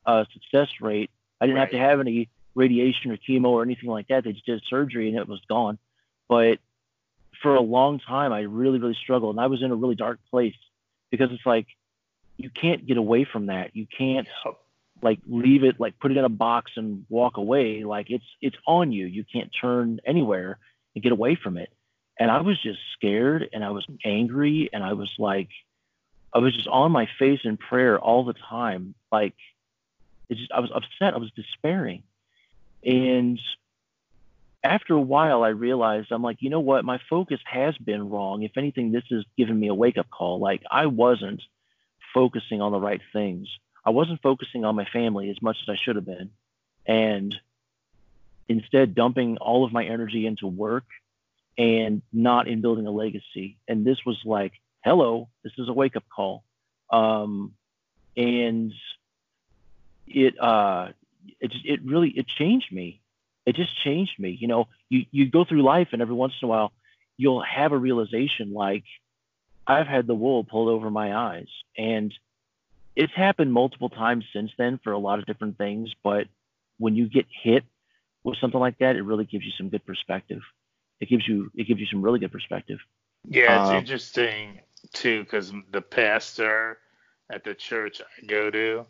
uh, 0.05 0.25
success 0.33 0.69
rate. 0.81 1.11
I 1.39 1.45
didn't 1.45 1.59
have 1.59 1.71
to 1.71 1.77
have 1.77 1.99
any 1.99 2.29
radiation 2.55 3.11
or 3.11 3.17
chemo 3.17 3.49
or 3.49 3.61
anything 3.61 3.89
like 3.89 4.07
that. 4.07 4.23
They 4.23 4.33
just 4.33 4.45
did 4.45 4.63
surgery 4.67 5.09
and 5.09 5.17
it 5.17 5.27
was 5.27 5.41
gone. 5.47 5.77
But 6.27 6.57
for 7.41 7.55
a 7.55 7.61
long 7.61 7.99
time, 7.99 8.33
I 8.33 8.41
really, 8.41 8.79
really 8.79 8.97
struggled. 8.99 9.35
And 9.35 9.41
I 9.41 9.47
was 9.47 9.61
in 9.61 9.69
a 9.69 9.75
really 9.75 9.93
dark 9.93 10.19
place 10.31 10.55
because 11.11 11.31
it's 11.31 11.45
like, 11.45 11.67
you 12.37 12.49
can't 12.49 12.85
get 12.85 12.97
away 12.97 13.25
from 13.25 13.47
that. 13.47 13.75
You 13.75 13.85
can't 13.85 14.27
like 15.01 15.19
leave 15.27 15.63
it, 15.63 15.79
like 15.79 15.99
put 15.99 16.11
it 16.11 16.17
in 16.17 16.25
a 16.25 16.29
box 16.29 16.71
and 16.75 17.05
walk 17.09 17.37
away. 17.37 17.83
Like 17.83 18.09
it's, 18.09 18.25
it's 18.41 18.57
on 18.65 18.91
you. 18.91 19.05
You 19.05 19.23
can't 19.31 19.49
turn 19.61 19.99
anywhere 20.05 20.59
and 20.95 21.03
get 21.03 21.11
away 21.11 21.35
from 21.35 21.57
it. 21.57 21.71
And 22.19 22.31
I 22.31 22.41
was 22.41 22.61
just 22.61 22.79
scared 22.93 23.49
and 23.53 23.63
I 23.63 23.69
was 23.69 23.85
angry 24.03 24.69
and 24.73 24.83
I 24.83 24.93
was 24.93 25.11
like, 25.19 25.49
I 26.33 26.39
was 26.39 26.53
just 26.53 26.67
on 26.67 26.91
my 26.91 27.07
face 27.19 27.41
in 27.43 27.57
prayer 27.57 27.99
all 27.99 28.25
the 28.25 28.33
time. 28.33 28.95
Like, 29.11 29.33
it 30.29 30.37
just, 30.37 30.51
I 30.51 30.59
was 30.59 30.71
upset. 30.73 31.13
I 31.13 31.17
was 31.17 31.31
despairing. 31.35 32.03
And 32.83 33.39
after 34.63 34.93
a 34.93 35.01
while, 35.01 35.43
I 35.43 35.49
realized 35.49 36.11
I'm 36.11 36.23
like, 36.23 36.37
you 36.41 36.49
know 36.49 36.59
what? 36.59 36.83
My 36.83 36.99
focus 37.09 37.39
has 37.45 37.77
been 37.77 38.09
wrong. 38.09 38.43
If 38.43 38.57
anything, 38.57 38.91
this 38.91 39.05
has 39.11 39.23
given 39.37 39.59
me 39.59 39.67
a 39.67 39.73
wake 39.73 39.97
up 39.97 40.09
call. 40.09 40.39
Like, 40.39 40.63
I 40.69 40.87
wasn't 40.87 41.41
focusing 42.13 42.61
on 42.61 42.71
the 42.71 42.79
right 42.79 43.01
things. 43.13 43.47
I 43.87 43.91
wasn't 43.91 44.21
focusing 44.21 44.65
on 44.65 44.75
my 44.75 44.85
family 44.85 45.29
as 45.29 45.41
much 45.41 45.57
as 45.61 45.69
I 45.69 45.77
should 45.83 45.95
have 45.95 46.05
been. 46.05 46.29
And 46.85 47.35
instead, 48.47 48.93
dumping 48.93 49.37
all 49.37 49.65
of 49.65 49.71
my 49.71 49.85
energy 49.85 50.27
into 50.27 50.47
work 50.47 50.85
and 51.57 52.01
not 52.13 52.47
in 52.47 52.61
building 52.61 52.85
a 52.85 52.91
legacy. 52.91 53.57
And 53.67 53.85
this 53.85 53.97
was 54.05 54.17
like, 54.25 54.53
hello, 54.83 55.29
this 55.43 55.53
is 55.57 55.69
a 55.69 55.73
wake 55.73 55.95
up 55.95 56.03
call. 56.13 56.43
Um, 56.91 57.53
and 58.15 58.71
it, 60.05 60.39
uh, 60.39 60.89
it 61.39 61.51
it 61.65 61.79
really, 61.83 62.09
it 62.09 62.27
changed 62.27 62.71
me 62.71 63.01
it 63.47 63.55
just 63.55 63.81
changed 63.81 64.19
me. 64.19 64.37
You 64.39 64.47
know, 64.49 64.67
you, 64.89 65.05
you 65.09 65.31
go 65.31 65.45
through 65.45 65.63
life 65.63 65.87
and 65.93 66.01
every 66.01 66.13
once 66.13 66.33
in 66.41 66.45
a 66.45 66.49
while 66.49 66.73
you'll 67.15 67.41
have 67.41 67.71
a 67.71 67.77
realization 67.77 68.53
like 68.53 68.83
I've 69.65 69.87
had 69.87 70.05
the 70.05 70.13
wool 70.13 70.43
pulled 70.43 70.67
over 70.67 70.91
my 70.91 71.15
eyes. 71.15 71.47
And 71.77 72.13
it's 72.97 73.13
happened 73.15 73.53
multiple 73.53 73.89
times 73.89 74.25
since 74.33 74.51
then 74.59 74.79
for 74.83 74.93
a 74.93 74.99
lot 74.99 75.19
of 75.19 75.27
different 75.27 75.57
things. 75.57 75.89
But 76.03 76.27
when 76.79 76.95
you 76.95 77.09
get 77.09 77.27
hit 77.43 77.65
with 78.23 78.37
something 78.41 78.59
like 78.61 78.79
that, 78.79 78.97
it 78.97 79.03
really 79.03 79.25
gives 79.25 79.45
you 79.45 79.53
some 79.57 79.69
good 79.69 79.85
perspective. 79.85 80.41
It 81.01 81.09
gives 81.09 81.27
you 81.27 81.51
it 81.55 81.65
gives 81.67 81.81
you 81.81 81.87
some 81.87 82.03
really 82.03 82.19
good 82.19 82.33
perspective. 82.33 82.79
Yeah, 83.29 83.55
it's 83.55 83.69
Um, 83.69 83.71
interesting 83.71 84.61
too 84.93 85.23
because 85.23 85.53
the 85.71 85.81
pastor 85.81 86.79
at 87.29 87.43
the 87.43 87.53
church 87.53 88.01
I 88.01 88.25
go 88.25 88.49
to, 88.49 88.85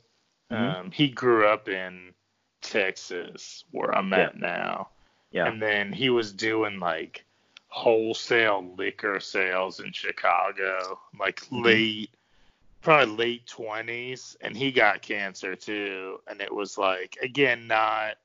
Mhm. 0.52 0.78
um, 0.78 0.92
he 0.92 1.10
grew 1.10 1.48
up 1.48 1.68
in 1.70 2.14
Texas, 2.62 3.66
where 3.72 3.96
I'm 3.96 4.14
Yeah. 4.14 4.30
at 4.30 4.38
now, 4.38 4.90
Yeah. 5.32 5.52
and 5.52 5.62
then 5.62 5.92
he 5.94 6.10
was 6.10 6.34
doing 6.34 6.80
like 6.80 7.26
wholesale 7.68 8.76
liquor 8.78 9.20
sales 9.20 9.80
in 9.80 9.92
Chicago, 9.94 11.00
like 11.20 11.42
Mm-hmm. 11.56 11.82
late, 11.82 12.16
probably 12.88 13.18
late 13.18 13.46
twenties, 13.48 14.38
and 14.40 14.56
he 14.56 14.72
got 14.72 15.02
cancer 15.02 15.58
too, 15.58 16.20
and 16.26 16.40
it 16.40 16.54
was 16.54 16.78
like 16.78 17.18
again 17.22 17.68
not. 17.68 18.16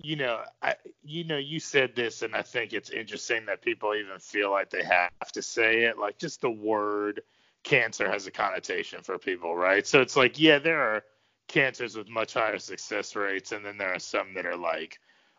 You 0.00 0.16
know, 0.16 0.40
I 0.60 0.74
you 1.04 1.22
know 1.22 1.36
you 1.36 1.60
said 1.60 1.94
this, 1.94 2.22
and 2.22 2.34
I 2.34 2.42
think 2.42 2.72
it's 2.72 2.90
interesting 2.90 3.46
that 3.46 3.62
people 3.62 3.94
even 3.94 4.18
feel 4.18 4.50
like 4.50 4.70
they 4.70 4.82
have 4.82 5.30
to 5.32 5.40
say 5.40 5.84
it. 5.84 5.98
Like 5.98 6.18
just 6.18 6.40
the 6.40 6.50
word 6.50 7.22
cancer 7.62 8.10
has 8.10 8.26
a 8.26 8.32
connotation 8.32 9.04
for 9.04 9.18
people, 9.18 9.54
right? 9.54 9.86
So 9.86 10.00
it's 10.00 10.16
like, 10.16 10.36
yeah, 10.40 10.58
there 10.58 10.80
are 10.80 11.04
cancers 11.46 11.96
with 11.96 12.08
much 12.08 12.34
higher 12.34 12.58
success 12.58 13.14
rates, 13.14 13.52
and 13.52 13.64
then 13.64 13.78
there 13.78 13.94
are 13.94 14.00
some 14.00 14.34
that 14.34 14.46
are 14.46 14.56
like 14.56 14.98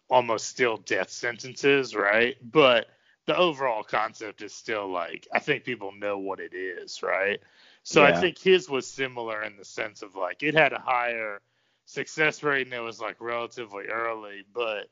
almost 0.10 0.48
still 0.48 0.78
death 0.78 1.10
sentences, 1.10 1.96
right? 1.98 2.38
But 2.50 2.88
the 3.26 3.36
overall 3.36 3.84
concept 3.84 4.42
is 4.42 4.54
still 4.54 4.90
like 4.90 5.28
I 5.34 5.40
think 5.40 5.66
people 5.66 5.92
know 5.92 6.18
what 6.18 6.40
it 6.40 6.54
is, 6.54 7.04
right? 7.04 7.42
So 7.84 8.04
yeah. 8.04 8.10
I 8.10 8.22
think 8.22 8.38
his 8.38 8.70
was 8.70 8.88
similar 8.88 9.44
in 9.44 9.58
the 9.58 9.66
sense 9.66 10.02
of 10.02 10.16
like 10.16 10.44
it 10.44 10.54
had 10.54 10.74
a 10.74 10.80
higher 10.80 11.42
success 11.86 12.44
rate 12.44 12.68
and 12.68 12.74
it 12.74 12.80
was 12.80 13.00
like 13.00 13.18
relatively 13.20 13.86
early, 13.86 14.44
but 14.54 14.90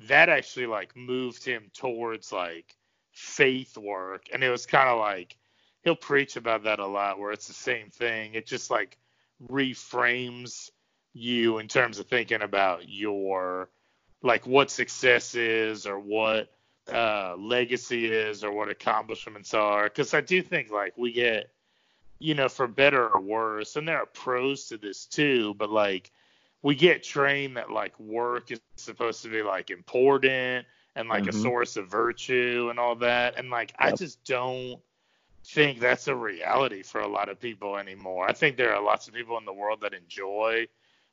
that 0.00 0.28
actually 0.28 0.66
like 0.66 0.96
moved 0.96 1.44
him 1.44 1.70
towards 1.74 2.32
like 2.32 2.76
faith 3.12 3.76
work 3.76 4.26
and 4.32 4.42
it 4.42 4.50
was 4.50 4.66
kind 4.66 4.88
of 4.88 4.98
like 4.98 5.36
he'll 5.82 5.96
preach 5.96 6.36
about 6.36 6.64
that 6.64 6.78
a 6.78 6.86
lot 6.86 7.18
where 7.18 7.32
it's 7.32 7.48
the 7.48 7.52
same 7.52 7.90
thing. 7.90 8.34
It 8.34 8.46
just 8.46 8.70
like 8.70 8.96
reframes 9.48 10.70
you 11.12 11.58
in 11.58 11.68
terms 11.68 11.98
of 11.98 12.06
thinking 12.06 12.42
about 12.42 12.88
your 12.88 13.68
like 14.22 14.46
what 14.46 14.70
success 14.70 15.34
is 15.34 15.86
or 15.86 15.98
what 15.98 16.52
uh, 16.92 17.34
legacy 17.38 18.06
is 18.06 18.44
or 18.44 18.52
what 18.52 18.68
accomplishments 18.68 19.54
are 19.54 19.84
because 19.84 20.14
i 20.14 20.20
do 20.20 20.42
think 20.42 20.70
like 20.70 20.96
we 20.96 21.12
get 21.12 21.50
you 22.20 22.34
know 22.34 22.48
for 22.48 22.66
better 22.66 23.08
or 23.08 23.20
worse 23.20 23.76
and 23.76 23.88
there 23.88 23.98
are 23.98 24.06
pros 24.06 24.66
to 24.66 24.76
this 24.76 25.06
too 25.06 25.54
but 25.54 25.70
like 25.70 26.12
we 26.62 26.74
get 26.74 27.02
trained 27.02 27.56
that 27.56 27.70
like 27.70 27.98
work 27.98 28.50
is 28.50 28.60
supposed 28.76 29.22
to 29.22 29.28
be 29.28 29.42
like 29.42 29.70
important 29.70 30.66
and 30.94 31.08
like 31.08 31.24
mm-hmm. 31.24 31.36
a 31.36 31.42
source 31.42 31.76
of 31.76 31.88
virtue 31.88 32.68
and 32.70 32.78
all 32.78 32.94
that 32.94 33.38
and 33.38 33.50
like 33.50 33.72
yep. 33.80 33.92
i 33.92 33.96
just 33.96 34.22
don't 34.24 34.78
think 35.44 35.80
that's 35.80 36.06
a 36.06 36.14
reality 36.14 36.82
for 36.82 37.00
a 37.00 37.08
lot 37.08 37.28
of 37.28 37.40
people 37.40 37.76
anymore 37.76 38.28
i 38.28 38.32
think 38.32 38.56
there 38.56 38.74
are 38.74 38.82
lots 38.82 39.08
of 39.08 39.14
people 39.14 39.36
in 39.38 39.44
the 39.44 39.52
world 39.52 39.80
that 39.80 39.94
enjoy 39.94 40.66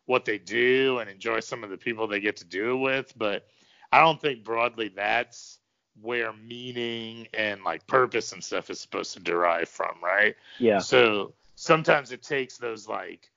what 0.08 0.26
they 0.26 0.38
do 0.38 1.00
and 1.00 1.10
enjoy 1.10 1.40
some 1.40 1.64
of 1.64 1.70
the 1.70 1.78
people 1.78 2.08
they 2.08 2.20
get 2.20 2.38
to 2.38 2.46
do 2.46 2.72
it 2.72 2.78
with. 2.78 3.14
But 3.16 3.46
I 3.92 4.00
don't 4.00 4.20
think 4.20 4.44
broadly 4.44 4.88
that's 4.88 5.60
where 6.02 6.34
meaning 6.34 7.28
and 7.34 7.64
like 7.64 7.86
purpose 7.88 8.32
and 8.34 8.44
stuff 8.44 8.70
is 8.70 8.80
supposed 8.80 9.14
to 9.14 9.20
derive 9.20 9.70
from, 9.70 9.96
right? 10.04 10.36
Yeah. 10.60 10.80
So 10.80 11.34
sometimes 11.56 12.12
it 12.12 12.24
takes 12.24 12.58
those 12.58 12.88
like 12.88 13.30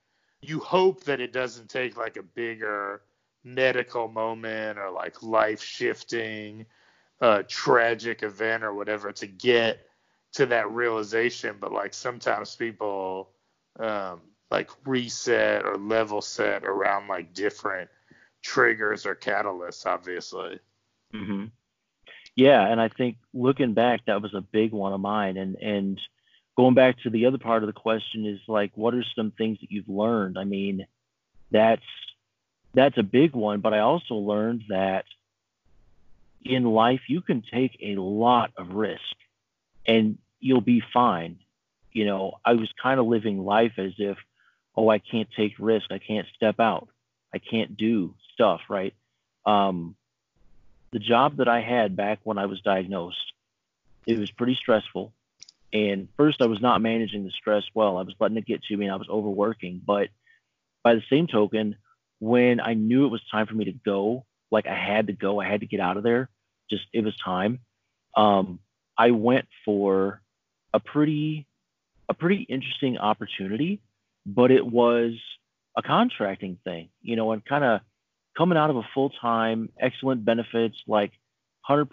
you 0.42 0.58
hope 0.58 1.04
that 1.04 1.20
it 1.20 1.32
doesn't 1.32 1.68
take 1.68 1.96
like 1.96 2.16
a 2.16 2.22
bigger 2.22 3.02
medical 3.44 4.08
moment 4.08 4.78
or 4.78 4.90
like 4.90 5.22
life 5.22 5.62
shifting 5.62 6.66
uh, 7.20 7.42
tragic 7.48 8.22
event 8.22 8.64
or 8.64 8.74
whatever 8.74 9.12
to 9.12 9.26
get 9.26 9.86
to 10.32 10.46
that 10.46 10.70
realization 10.70 11.56
but 11.60 11.72
like 11.72 11.92
sometimes 11.92 12.54
people 12.56 13.30
um, 13.78 14.20
like 14.50 14.70
reset 14.86 15.64
or 15.64 15.76
level 15.76 16.20
set 16.20 16.64
around 16.64 17.08
like 17.08 17.32
different 17.34 17.88
triggers 18.42 19.06
or 19.06 19.14
catalysts, 19.14 19.86
obviously. 19.86 20.58
hmm 21.12 21.46
Yeah, 22.40 22.66
and 22.66 22.80
I 22.80 22.88
think 22.88 23.18
looking 23.34 23.74
back, 23.74 24.06
that 24.06 24.22
was 24.22 24.32
a 24.32 24.40
big 24.40 24.72
one 24.72 24.94
of 24.94 25.00
mine. 25.00 25.36
And 25.36 25.56
and 25.56 26.00
going 26.56 26.72
back 26.72 26.98
to 27.02 27.10
the 27.10 27.26
other 27.26 27.36
part 27.36 27.62
of 27.62 27.66
the 27.66 27.74
question 27.74 28.24
is 28.24 28.40
like, 28.48 28.72
what 28.76 28.94
are 28.94 29.04
some 29.14 29.30
things 29.30 29.58
that 29.60 29.70
you've 29.70 29.90
learned? 29.90 30.38
I 30.38 30.44
mean, 30.44 30.86
that's 31.50 31.82
that's 32.72 32.96
a 32.96 33.02
big 33.02 33.34
one. 33.34 33.60
But 33.60 33.74
I 33.74 33.80
also 33.80 34.14
learned 34.14 34.62
that 34.70 35.04
in 36.42 36.64
life 36.64 37.02
you 37.08 37.20
can 37.20 37.42
take 37.42 37.76
a 37.82 37.96
lot 37.96 38.52
of 38.56 38.70
risk, 38.70 39.16
and 39.84 40.16
you'll 40.38 40.62
be 40.62 40.82
fine. 40.94 41.40
You 41.92 42.06
know, 42.06 42.38
I 42.42 42.54
was 42.54 42.72
kind 42.82 42.98
of 42.98 43.04
living 43.04 43.44
life 43.44 43.74
as 43.76 43.92
if 43.98 44.16
oh, 44.74 44.88
I 44.88 44.98
can't 44.98 45.28
take 45.36 45.56
risk. 45.58 45.92
I 45.92 45.98
can't 45.98 46.26
step 46.36 46.58
out. 46.58 46.88
I 47.34 47.38
can't 47.38 47.76
do 47.76 48.14
stuff, 48.32 48.62
right? 48.70 48.94
Um, 49.44 49.94
the 50.92 50.98
job 50.98 51.36
that 51.36 51.48
I 51.48 51.60
had 51.60 51.96
back 51.96 52.20
when 52.24 52.38
I 52.38 52.46
was 52.46 52.60
diagnosed, 52.60 53.32
it 54.06 54.18
was 54.18 54.30
pretty 54.30 54.54
stressful. 54.54 55.12
And 55.72 56.08
first, 56.16 56.42
I 56.42 56.46
was 56.46 56.60
not 56.60 56.82
managing 56.82 57.24
the 57.24 57.30
stress 57.30 57.62
well. 57.74 57.96
I 57.96 58.02
was 58.02 58.14
letting 58.18 58.36
it 58.36 58.46
get 58.46 58.62
to 58.64 58.76
me 58.76 58.86
and 58.86 58.92
I 58.92 58.96
was 58.96 59.08
overworking. 59.08 59.80
But 59.84 60.08
by 60.82 60.94
the 60.94 61.02
same 61.08 61.26
token, 61.26 61.76
when 62.18 62.60
I 62.60 62.74
knew 62.74 63.06
it 63.06 63.10
was 63.10 63.22
time 63.30 63.46
for 63.46 63.54
me 63.54 63.66
to 63.66 63.72
go, 63.72 64.24
like 64.50 64.66
I 64.66 64.74
had 64.74 65.06
to 65.06 65.12
go, 65.12 65.40
I 65.40 65.48
had 65.48 65.60
to 65.60 65.66
get 65.66 65.80
out 65.80 65.96
of 65.96 66.02
there, 66.02 66.28
just 66.68 66.84
it 66.92 67.04
was 67.04 67.16
time. 67.16 67.60
Um, 68.16 68.58
I 68.98 69.12
went 69.12 69.46
for 69.64 70.20
a 70.74 70.80
pretty, 70.80 71.46
a 72.08 72.14
pretty 72.14 72.42
interesting 72.42 72.98
opportunity 72.98 73.80
but 74.26 74.50
it 74.50 74.66
was 74.66 75.14
a 75.76 75.82
contracting 75.82 76.58
thing, 76.64 76.88
you 77.02 77.16
know, 77.16 77.32
and 77.32 77.44
kind 77.44 77.64
of 77.64 77.80
coming 78.40 78.56
out 78.56 78.70
of 78.70 78.76
a 78.76 78.88
full 78.94 79.10
time, 79.10 79.68
excellent 79.78 80.24
benefits, 80.24 80.76
like 80.86 81.12
100% 81.68 81.88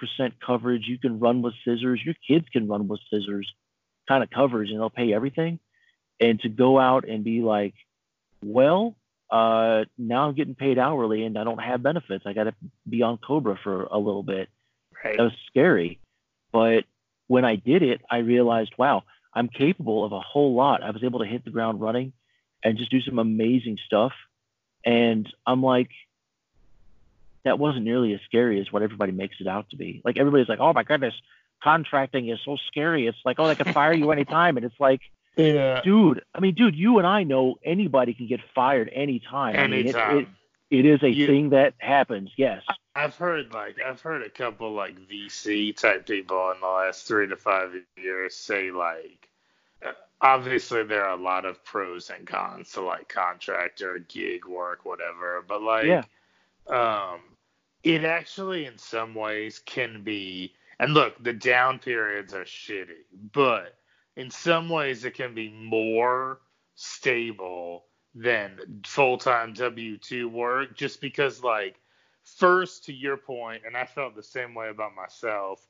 coverage. 0.45 0.83
You 0.87 0.97
can 0.97 1.19
run 1.19 1.41
with 1.41 1.53
scissors. 1.65 1.99
Your 2.05 2.15
kids 2.25 2.45
can 2.53 2.69
run 2.69 2.87
with 2.87 3.01
scissors 3.11 3.53
kind 4.07 4.23
of 4.23 4.29
coverage 4.29 4.69
and 4.69 4.79
they'll 4.79 4.89
pay 4.89 5.13
everything. 5.13 5.59
And 6.21 6.39
to 6.39 6.47
go 6.47 6.79
out 6.79 7.05
and 7.05 7.25
be 7.25 7.41
like, 7.41 7.73
well, 8.41 8.95
uh, 9.29 9.83
now 9.97 10.29
I'm 10.29 10.35
getting 10.35 10.55
paid 10.55 10.79
hourly 10.79 11.25
and 11.25 11.37
I 11.37 11.43
don't 11.43 11.61
have 11.61 11.83
benefits. 11.83 12.23
I 12.25 12.31
got 12.31 12.45
to 12.45 12.53
be 12.87 13.01
on 13.01 13.17
Cobra 13.17 13.59
for 13.61 13.83
a 13.83 13.97
little 13.97 14.23
bit. 14.23 14.47
Right. 15.03 15.17
That 15.17 15.23
was 15.23 15.33
scary. 15.47 15.99
But 16.53 16.85
when 17.27 17.43
I 17.43 17.57
did 17.57 17.83
it, 17.83 17.99
I 18.09 18.19
realized, 18.19 18.71
wow, 18.77 19.03
I'm 19.33 19.49
capable 19.49 20.05
of 20.05 20.13
a 20.13 20.21
whole 20.21 20.55
lot. 20.55 20.81
I 20.81 20.91
was 20.91 21.03
able 21.03 21.19
to 21.19 21.25
hit 21.25 21.43
the 21.43 21.51
ground 21.51 21.81
running 21.81 22.13
and 22.63 22.77
just 22.77 22.89
do 22.89 23.01
some 23.01 23.19
amazing 23.19 23.79
stuff. 23.85 24.13
And 24.85 25.27
I'm 25.45 25.61
like, 25.61 25.89
that 27.47 27.59
wasn't 27.59 27.85
nearly 27.85 28.13
as 28.13 28.19
scary 28.25 28.59
as 28.59 28.71
what 28.71 28.81
everybody 28.81 29.11
makes 29.11 29.37
it 29.39 29.47
out 29.47 29.69
to 29.71 29.77
be. 29.77 30.01
Like 30.05 30.17
everybody's 30.17 30.49
like, 30.49 30.59
oh 30.59 30.73
my 30.73 30.83
goodness, 30.83 31.13
contracting 31.63 32.29
is 32.29 32.39
so 32.45 32.57
scary. 32.67 33.07
It's 33.07 33.17
like, 33.25 33.39
oh, 33.39 33.47
they 33.47 33.55
can 33.55 33.73
fire 33.73 33.93
you 33.93 34.11
anytime. 34.11 34.57
And 34.57 34.65
it's 34.65 34.79
like, 34.79 35.01
yeah. 35.35 35.81
dude, 35.81 36.23
I 36.33 36.39
mean, 36.39 36.55
dude, 36.55 36.75
you 36.75 36.97
and 36.99 37.07
I 37.07 37.23
know 37.23 37.55
anybody 37.63 38.13
can 38.13 38.27
get 38.27 38.39
fired 38.53 38.89
anytime. 38.93 39.55
Anytime. 39.55 40.01
I 40.01 40.13
mean, 40.13 40.21
it, 40.21 40.27
it, 40.27 40.27
it 40.69 40.85
is 40.85 41.03
a 41.03 41.09
you, 41.09 41.27
thing 41.27 41.49
that 41.51 41.73
happens. 41.77 42.31
Yes. 42.37 42.63
I've 42.95 43.15
heard 43.15 43.53
like 43.53 43.77
I've 43.85 44.01
heard 44.01 44.23
a 44.23 44.29
couple 44.29 44.73
like 44.73 44.97
VC 45.07 45.75
type 45.75 46.07
people 46.07 46.51
in 46.51 46.59
the 46.59 46.67
last 46.67 47.07
three 47.07 47.27
to 47.27 47.35
five 47.35 47.71
years 47.95 48.35
say 48.35 48.71
like 48.71 49.29
obviously 50.21 50.83
there 50.83 51.05
are 51.05 51.17
a 51.17 51.21
lot 51.21 51.45
of 51.45 51.63
pros 51.63 52.09
and 52.09 52.25
cons 52.25 52.71
to 52.71 52.81
like 52.81 53.07
contractor 53.07 53.99
gig 54.07 54.45
work 54.45 54.83
whatever 54.83 55.43
but 55.47 55.61
like 55.61 55.85
yeah. 55.85 56.03
um 56.67 57.19
it 57.95 58.03
actually 58.03 58.65
in 58.65 58.77
some 58.77 59.13
ways 59.15 59.59
can 59.65 60.03
be 60.03 60.53
and 60.79 60.93
look 60.93 61.21
the 61.23 61.33
down 61.33 61.79
periods 61.79 62.33
are 62.33 62.43
shitty 62.43 63.05
but 63.31 63.75
in 64.15 64.29
some 64.29 64.69
ways 64.69 65.05
it 65.05 65.13
can 65.13 65.33
be 65.33 65.49
more 65.49 66.39
stable 66.75 67.85
than 68.13 68.59
full-time 68.85 69.53
w2 69.53 70.29
work 70.29 70.75
just 70.75 70.99
because 71.01 71.43
like 71.43 71.79
first 72.23 72.83
to 72.83 72.93
your 72.93 73.15
point 73.15 73.61
and 73.65 73.77
i 73.77 73.85
felt 73.85 74.15
the 74.15 74.23
same 74.23 74.53
way 74.53 74.69
about 74.69 74.93
myself 74.95 75.67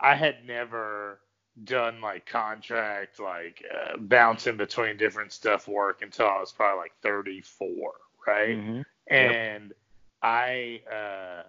i 0.00 0.14
had 0.14 0.44
never 0.46 1.20
done 1.64 2.00
like 2.00 2.24
contract 2.26 3.18
like 3.20 3.64
uh, 3.74 3.96
bouncing 3.98 4.56
between 4.56 4.96
different 4.96 5.32
stuff 5.32 5.66
work 5.66 6.02
until 6.02 6.26
I 6.26 6.38
was 6.38 6.52
probably 6.52 6.82
like 6.82 6.92
34, 7.02 7.92
right? 8.26 8.56
Mm-hmm. 8.56 8.80
And 9.12 9.68
yep. 9.68 9.76
I 10.22 10.80
uh 10.92 11.42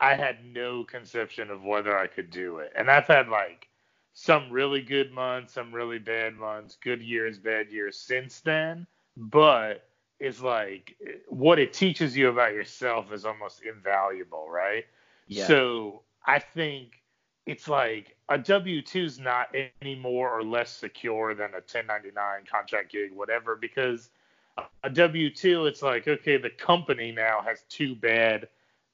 I 0.00 0.14
had 0.14 0.44
no 0.44 0.84
conception 0.84 1.50
of 1.50 1.62
whether 1.62 1.96
I 1.96 2.06
could 2.06 2.30
do 2.30 2.58
it. 2.58 2.72
And 2.74 2.90
I've 2.90 3.06
had 3.06 3.28
like 3.28 3.68
some 4.12 4.50
really 4.50 4.80
good 4.80 5.12
months, 5.12 5.52
some 5.52 5.72
really 5.72 5.98
bad 5.98 6.36
months, 6.36 6.76
good 6.82 7.02
years, 7.02 7.38
bad 7.38 7.70
years 7.70 7.96
since 7.96 8.40
then, 8.40 8.86
but 9.16 9.88
it's 10.18 10.40
like 10.40 10.96
what 11.28 11.58
it 11.58 11.72
teaches 11.72 12.16
you 12.16 12.28
about 12.28 12.52
yourself 12.52 13.12
is 13.12 13.24
almost 13.24 13.62
invaluable, 13.62 14.48
right? 14.48 14.84
Yeah. 15.26 15.46
So 15.46 16.02
I 16.26 16.38
think 16.38 17.02
it's 17.46 17.68
like 17.68 18.16
a 18.28 18.38
W 18.38 18.82
two 18.82 19.04
is 19.04 19.18
not 19.18 19.54
any 19.82 19.94
more 19.94 20.30
or 20.30 20.44
less 20.44 20.70
secure 20.70 21.34
than 21.34 21.50
a 21.50 21.62
1099 21.64 22.12
contract 22.50 22.92
gig, 22.92 23.12
whatever, 23.12 23.56
because 23.56 24.10
a 24.84 24.90
W 24.90 25.30
two, 25.30 25.66
it's 25.66 25.82
like 25.82 26.08
okay, 26.08 26.36
the 26.36 26.50
company 26.50 27.12
now 27.12 27.40
has 27.44 27.64
two 27.68 27.94
bad 27.94 28.48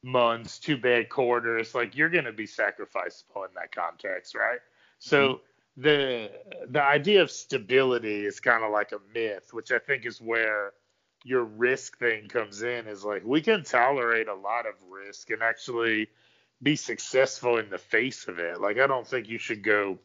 months, 0.07 0.59
two 0.59 0.77
bad 0.77 1.09
quarters. 1.09 1.75
Like 1.75 1.97
you're 1.97 2.09
gonna 2.09 2.33
be 2.33 2.47
sacrificable 2.47 3.45
in 3.47 3.55
that 3.57 3.75
context, 3.75 4.35
right? 4.35 4.61
So 5.01 5.19
mm-hmm. 5.19 5.83
the 5.83 6.31
the 6.69 6.83
idea 6.83 7.21
of 7.23 7.31
stability 7.31 8.25
is 8.25 8.41
kind 8.41 8.65
of 8.65 8.71
like 8.71 8.93
a 8.93 9.01
myth, 9.13 9.53
which 9.53 9.73
I 9.73 9.79
think 9.79 10.07
is 10.07 10.21
where 10.21 10.73
your 11.25 11.45
risk 11.45 11.99
thing 11.99 12.29
comes 12.29 12.63
in. 12.63 12.87
Is 12.87 13.05
like 13.05 13.25
we 13.25 13.43
can 13.43 13.65
tolerate 13.65 14.29
a 14.29 14.35
lot 14.35 14.67
of 14.67 14.75
risk 14.89 15.31
and 15.31 15.43
actually 15.43 16.09
be 16.63 16.77
successful 16.77 17.59
in 17.59 17.69
the 17.69 17.79
face 17.79 18.29
of 18.29 18.39
it. 18.39 18.61
Like 18.61 18.79
I 18.79 18.87
don't 18.87 19.07
think 19.07 19.29
you 19.29 19.39
should 19.39 19.63
go 19.63 19.99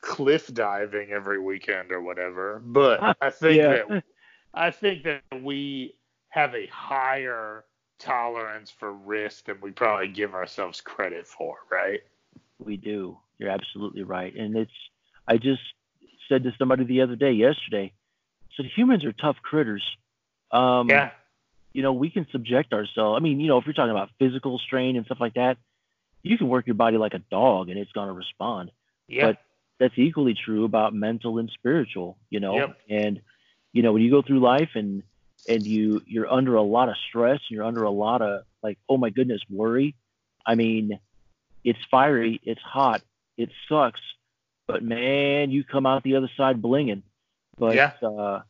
cliff 0.00 0.52
diving 0.52 1.10
every 1.10 1.38
weekend 1.38 1.92
or 1.92 2.00
whatever. 2.00 2.62
But 2.64 3.16
I 3.20 3.30
think 3.30 3.58
Yeah. 3.58 3.82
that 3.88 4.04
I 4.54 4.70
think 4.70 5.04
that 5.04 5.22
we 5.42 5.94
have 6.30 6.54
a 6.54 6.66
higher 6.66 7.64
tolerance 7.98 8.70
for 8.70 8.92
risk 8.92 9.46
than 9.46 9.60
we 9.60 9.70
probably 9.70 10.08
give 10.08 10.34
ourselves 10.34 10.80
credit 10.80 11.26
for, 11.26 11.56
right? 11.70 12.00
We 12.58 12.76
do. 12.76 13.18
You're 13.38 13.50
absolutely 13.50 14.02
right. 14.02 14.34
And 14.34 14.56
it's, 14.56 14.70
I 15.28 15.36
just 15.36 15.62
said 16.28 16.44
to 16.44 16.52
somebody 16.58 16.84
the 16.84 17.02
other 17.02 17.16
day, 17.16 17.32
yesterday, 17.32 17.92
I 18.42 18.46
said 18.56 18.66
humans 18.74 19.04
are 19.04 19.12
tough 19.12 19.36
critters. 19.42 19.84
Um, 20.50 20.88
Yeah. 20.88 21.10
You 21.72 21.82
know, 21.82 21.92
we 21.92 22.08
can 22.08 22.26
subject 22.32 22.72
ourselves. 22.72 23.18
I 23.18 23.20
mean, 23.20 23.38
you 23.38 23.48
know, 23.48 23.58
if 23.58 23.66
you're 23.66 23.74
talking 23.74 23.90
about 23.90 24.08
physical 24.18 24.58
strain 24.58 24.96
and 24.96 25.04
stuff 25.04 25.18
like 25.20 25.34
that, 25.34 25.58
you 26.22 26.38
can 26.38 26.48
work 26.48 26.66
your 26.66 26.74
body 26.74 26.96
like 26.96 27.12
a 27.12 27.18
dog 27.18 27.68
and 27.68 27.78
it's 27.78 27.92
going 27.92 28.08
to 28.08 28.14
respond. 28.14 28.70
Yeah. 29.08 29.26
But 29.26 29.38
that's 29.78 29.94
equally 29.96 30.34
true 30.34 30.64
about 30.64 30.94
mental 30.94 31.38
and 31.38 31.50
spiritual, 31.52 32.16
you 32.30 32.40
know. 32.40 32.56
Yep. 32.56 32.78
And 32.88 33.20
you 33.72 33.82
know, 33.82 33.92
when 33.92 34.00
you 34.00 34.10
go 34.10 34.22
through 34.22 34.40
life 34.40 34.70
and 34.74 35.02
and 35.48 35.66
you 35.66 36.02
you're 36.06 36.30
under 36.32 36.54
a 36.56 36.62
lot 36.62 36.88
of 36.88 36.96
stress, 37.08 37.40
and 37.48 37.56
you're 37.56 37.64
under 37.64 37.84
a 37.84 37.90
lot 37.90 38.22
of 38.22 38.42
like, 38.62 38.78
oh 38.88 38.96
my 38.96 39.10
goodness, 39.10 39.40
worry. 39.50 39.94
I 40.44 40.54
mean, 40.54 40.98
it's 41.64 41.78
fiery, 41.90 42.40
it's 42.44 42.60
hot, 42.62 43.02
it 43.36 43.50
sucks, 43.68 44.00
but 44.66 44.82
man, 44.82 45.50
you 45.50 45.64
come 45.64 45.86
out 45.86 46.02
the 46.02 46.16
other 46.16 46.30
side 46.36 46.62
blinging. 46.62 47.02
But 47.58 47.74
Yeah. 47.74 47.92
uh, 48.02 48.42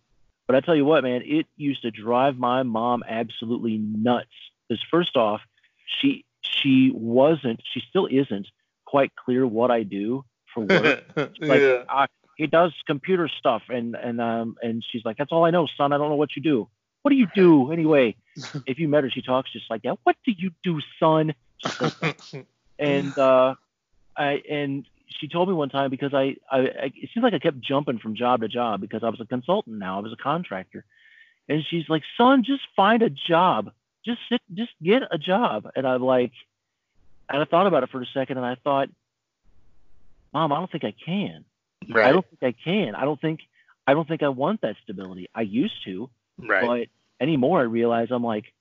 but 0.46 0.56
I 0.56 0.60
tell 0.60 0.76
you 0.76 0.84
what, 0.84 1.02
man, 1.02 1.22
it 1.24 1.46
used 1.56 1.82
to 1.82 1.90
drive 1.90 2.38
my 2.38 2.62
mom 2.62 3.02
absolutely 3.06 3.78
nuts. 3.78 4.28
Because 4.68 4.82
first 4.90 5.16
off, 5.16 5.40
she 5.86 6.24
she 6.42 6.90
wasn't, 6.94 7.60
she 7.72 7.80
still 7.88 8.06
isn't 8.06 8.46
quite 8.84 9.14
clear 9.16 9.46
what 9.46 9.70
I 9.70 9.82
do 9.82 10.24
for 10.54 10.64
work 10.64 11.04
like 11.40 11.60
yeah. 11.60 11.82
uh, 11.88 12.06
he 12.36 12.46
does 12.46 12.72
computer 12.86 13.28
stuff 13.28 13.62
and 13.68 13.94
and 13.94 14.20
um 14.20 14.56
and 14.62 14.82
she's 14.90 15.04
like 15.04 15.16
that's 15.18 15.30
all 15.32 15.44
i 15.44 15.50
know 15.50 15.66
son 15.76 15.92
i 15.92 15.98
don't 15.98 16.08
know 16.08 16.16
what 16.16 16.34
you 16.34 16.40
do 16.42 16.68
what 17.06 17.10
do 17.10 17.16
you 17.16 17.28
do 17.36 17.70
anyway? 17.78 18.16
If 18.66 18.80
you 18.80 18.88
met 18.88 19.04
her 19.04 19.10
she 19.10 19.22
talks 19.22 19.52
just 19.52 19.70
like 19.70 19.82
that. 19.82 19.96
What 20.02 20.16
do 20.26 20.32
you 20.36 20.50
do 20.64 20.80
son? 20.98 21.34
She 21.58 21.70
says 21.70 21.92
that. 22.00 22.16
and 22.80 23.16
uh 23.16 23.54
i 24.16 24.42
and 24.50 24.84
she 25.06 25.28
told 25.28 25.48
me 25.48 25.54
one 25.54 25.68
time 25.68 25.88
because 25.88 26.12
I, 26.12 26.34
I 26.50 26.58
I 26.58 26.92
it 26.94 27.10
seems 27.14 27.22
like 27.22 27.32
i 27.32 27.38
kept 27.38 27.60
jumping 27.60 28.00
from 28.00 28.16
job 28.16 28.40
to 28.40 28.48
job 28.48 28.80
because 28.80 29.04
i 29.04 29.08
was 29.08 29.20
a 29.20 29.24
consultant 29.24 29.78
now. 29.78 29.98
I 29.98 30.02
was 30.02 30.12
a 30.12 30.20
contractor. 30.20 30.84
And 31.48 31.64
she's 31.70 31.88
like 31.88 32.02
son 32.18 32.42
just 32.44 32.62
find 32.74 33.02
a 33.02 33.08
job. 33.08 33.70
Just 34.04 34.18
sit 34.28 34.40
just 34.52 34.72
get 34.82 35.02
a 35.08 35.16
job. 35.16 35.70
And 35.76 35.86
i'm 35.86 36.02
like 36.02 36.32
and 37.30 37.40
i 37.40 37.44
thought 37.44 37.68
about 37.68 37.84
it 37.84 37.90
for 37.90 38.02
a 38.02 38.06
second 38.12 38.36
and 38.36 38.44
i 38.44 38.56
thought 38.56 38.88
mom 40.32 40.52
i 40.52 40.56
don't 40.56 40.72
think 40.72 40.82
i 40.82 40.94
can. 41.04 41.44
I 42.08 42.12
don't 42.12 42.26
think 42.28 42.42
I 42.42 42.64
can. 42.64 42.96
I 42.96 43.04
don't 43.04 43.20
think 43.20 43.40
I 43.86 43.94
don't 43.94 44.08
think 44.08 44.24
I 44.24 44.28
want 44.28 44.62
that 44.62 44.74
stability. 44.82 45.28
I 45.32 45.42
used 45.42 45.84
to, 45.84 46.10
Right. 46.38 46.90
Anymore 47.20 47.60
I 47.60 47.64
realize 47.64 48.08
I'm 48.10 48.24
like 48.24 48.52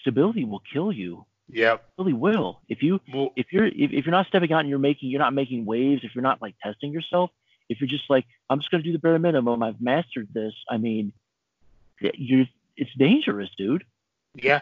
stability 0.00 0.44
will 0.44 0.62
kill 0.72 0.92
you. 0.92 1.26
Yeah. 1.48 1.78
Really 1.98 2.12
will. 2.12 2.60
If 2.68 2.82
you 2.82 3.00
Well, 3.12 3.32
if 3.36 3.46
you're 3.52 3.66
if, 3.66 3.92
if 3.92 4.06
you're 4.06 4.12
not 4.12 4.26
stepping 4.26 4.52
out 4.52 4.60
and 4.60 4.68
you're 4.68 4.78
making 4.78 5.10
you're 5.10 5.20
not 5.20 5.34
making 5.34 5.64
waves, 5.66 6.02
if 6.04 6.14
you're 6.14 6.22
not 6.22 6.40
like 6.40 6.54
testing 6.62 6.92
yourself, 6.92 7.30
if 7.68 7.80
you're 7.80 7.88
just 7.88 8.08
like 8.08 8.24
I'm 8.48 8.60
just 8.60 8.70
gonna 8.70 8.82
do 8.82 8.92
the 8.92 8.98
bare 8.98 9.18
minimum, 9.18 9.62
I've 9.62 9.80
mastered 9.80 10.28
this. 10.32 10.54
I 10.68 10.78
mean, 10.78 11.12
you 12.00 12.46
it's 12.76 12.90
dangerous, 12.96 13.50
dude. 13.56 13.84
Yeah. 14.34 14.60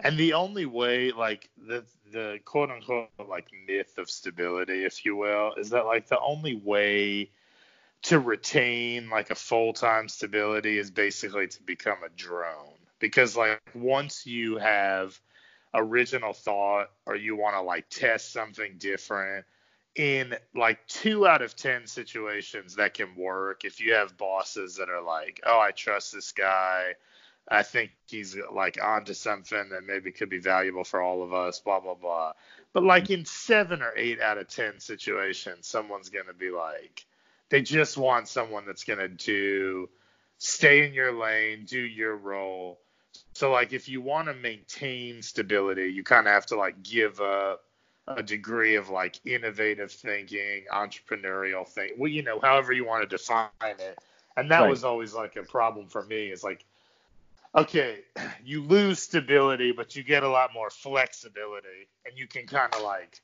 And 0.00 0.18
the 0.18 0.34
only 0.34 0.66
way, 0.66 1.12
like 1.12 1.48
the 1.56 1.84
the 2.12 2.38
quote 2.44 2.70
unquote 2.70 3.08
like 3.28 3.48
myth 3.66 3.96
of 3.98 4.10
stability, 4.10 4.84
if 4.84 5.04
you 5.04 5.16
will, 5.16 5.54
is 5.56 5.70
that 5.70 5.86
like 5.86 6.08
the 6.08 6.20
only 6.20 6.54
way 6.54 7.30
to 8.06 8.18
retain 8.18 9.08
like 9.10 9.30
a 9.30 9.34
full 9.34 9.72
time 9.72 10.08
stability 10.08 10.78
is 10.78 10.90
basically 10.90 11.48
to 11.48 11.62
become 11.62 11.98
a 12.04 12.08
drone. 12.16 12.78
Because 12.98 13.36
like 13.36 13.60
once 13.74 14.26
you 14.26 14.56
have 14.56 15.18
original 15.74 16.32
thought 16.32 16.88
or 17.04 17.16
you 17.16 17.36
want 17.36 17.54
to 17.56 17.60
like 17.60 17.88
test 17.90 18.32
something 18.32 18.76
different 18.78 19.44
in 19.94 20.34
like 20.54 20.86
two 20.86 21.26
out 21.26 21.42
of 21.42 21.56
ten 21.56 21.86
situations 21.86 22.76
that 22.76 22.94
can 22.94 23.14
work 23.16 23.64
if 23.64 23.80
you 23.80 23.94
have 23.94 24.16
bosses 24.16 24.76
that 24.76 24.88
are 24.88 25.02
like 25.02 25.40
oh 25.44 25.58
i 25.58 25.70
trust 25.70 26.12
this 26.12 26.32
guy 26.32 26.94
I 27.48 27.62
think 27.62 27.92
he's 28.06 28.36
like 28.52 28.82
onto 28.82 29.14
something 29.14 29.68
that 29.70 29.84
maybe 29.86 30.10
could 30.10 30.28
be 30.28 30.40
valuable 30.40 30.84
for 30.84 31.00
all 31.00 31.22
of 31.22 31.32
us, 31.32 31.60
blah 31.60 31.80
blah 31.80 31.94
blah. 31.94 32.32
But 32.72 32.82
like 32.82 33.10
in 33.10 33.24
seven 33.24 33.82
or 33.82 33.92
eight 33.96 34.20
out 34.20 34.38
of 34.38 34.48
ten 34.48 34.80
situations, 34.80 35.66
someone's 35.66 36.08
gonna 36.08 36.34
be 36.34 36.50
like, 36.50 37.06
they 37.48 37.62
just 37.62 37.96
want 37.96 38.28
someone 38.28 38.66
that's 38.66 38.84
gonna 38.84 39.08
do, 39.08 39.88
stay 40.38 40.86
in 40.86 40.94
your 40.94 41.12
lane, 41.12 41.64
do 41.66 41.80
your 41.80 42.16
role. 42.16 42.80
So 43.34 43.50
like 43.50 43.72
if 43.72 43.88
you 43.88 44.00
want 44.00 44.28
to 44.28 44.34
maintain 44.34 45.22
stability, 45.22 45.88
you 45.88 46.02
kind 46.02 46.26
of 46.26 46.32
have 46.32 46.46
to 46.46 46.56
like 46.56 46.82
give 46.82 47.20
up 47.20 47.62
a 48.08 48.22
degree 48.22 48.76
of 48.76 48.88
like 48.88 49.20
innovative 49.26 49.92
thinking, 49.92 50.64
entrepreneurial 50.72 51.66
thing. 51.66 51.92
Well, 51.98 52.10
you 52.10 52.22
know, 52.22 52.40
however 52.40 52.72
you 52.72 52.86
want 52.86 53.02
to 53.02 53.08
define 53.08 53.48
it. 53.62 53.98
And 54.36 54.50
that 54.50 54.60
Right. 54.60 54.70
was 54.70 54.84
always 54.84 55.14
like 55.14 55.36
a 55.36 55.42
problem 55.42 55.88
for 55.88 56.04
me. 56.04 56.30
Is 56.30 56.44
like 56.44 56.64
okay, 57.54 58.00
you 58.44 58.62
lose 58.62 59.02
stability, 59.02 59.72
but 59.72 59.96
you 59.96 60.02
get 60.02 60.22
a 60.22 60.28
lot 60.28 60.52
more 60.52 60.70
flexibility, 60.70 61.88
and 62.04 62.16
you 62.18 62.26
can 62.26 62.46
kind 62.46 62.72
of 62.74 62.82
like 62.82 63.20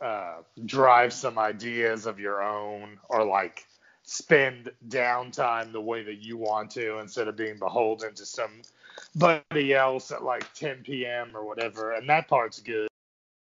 uh, 0.00 0.42
drive 0.64 1.12
some 1.12 1.38
ideas 1.38 2.06
of 2.06 2.18
your 2.18 2.42
own, 2.42 2.98
or 3.08 3.24
like 3.24 3.66
spend 4.04 4.70
downtime 4.88 5.72
the 5.72 5.80
way 5.80 6.02
that 6.02 6.22
you 6.22 6.36
want 6.36 6.70
to 6.70 6.98
instead 6.98 7.26
of 7.26 7.36
being 7.36 7.58
beholden 7.58 8.14
to 8.14 8.26
somebody 8.26 9.74
else 9.74 10.10
at 10.10 10.22
like 10.22 10.52
10 10.54 10.82
p.m. 10.84 11.30
or 11.34 11.44
whatever. 11.44 11.92
And 11.92 12.08
that 12.08 12.28
part's 12.28 12.60
good. 12.60 12.88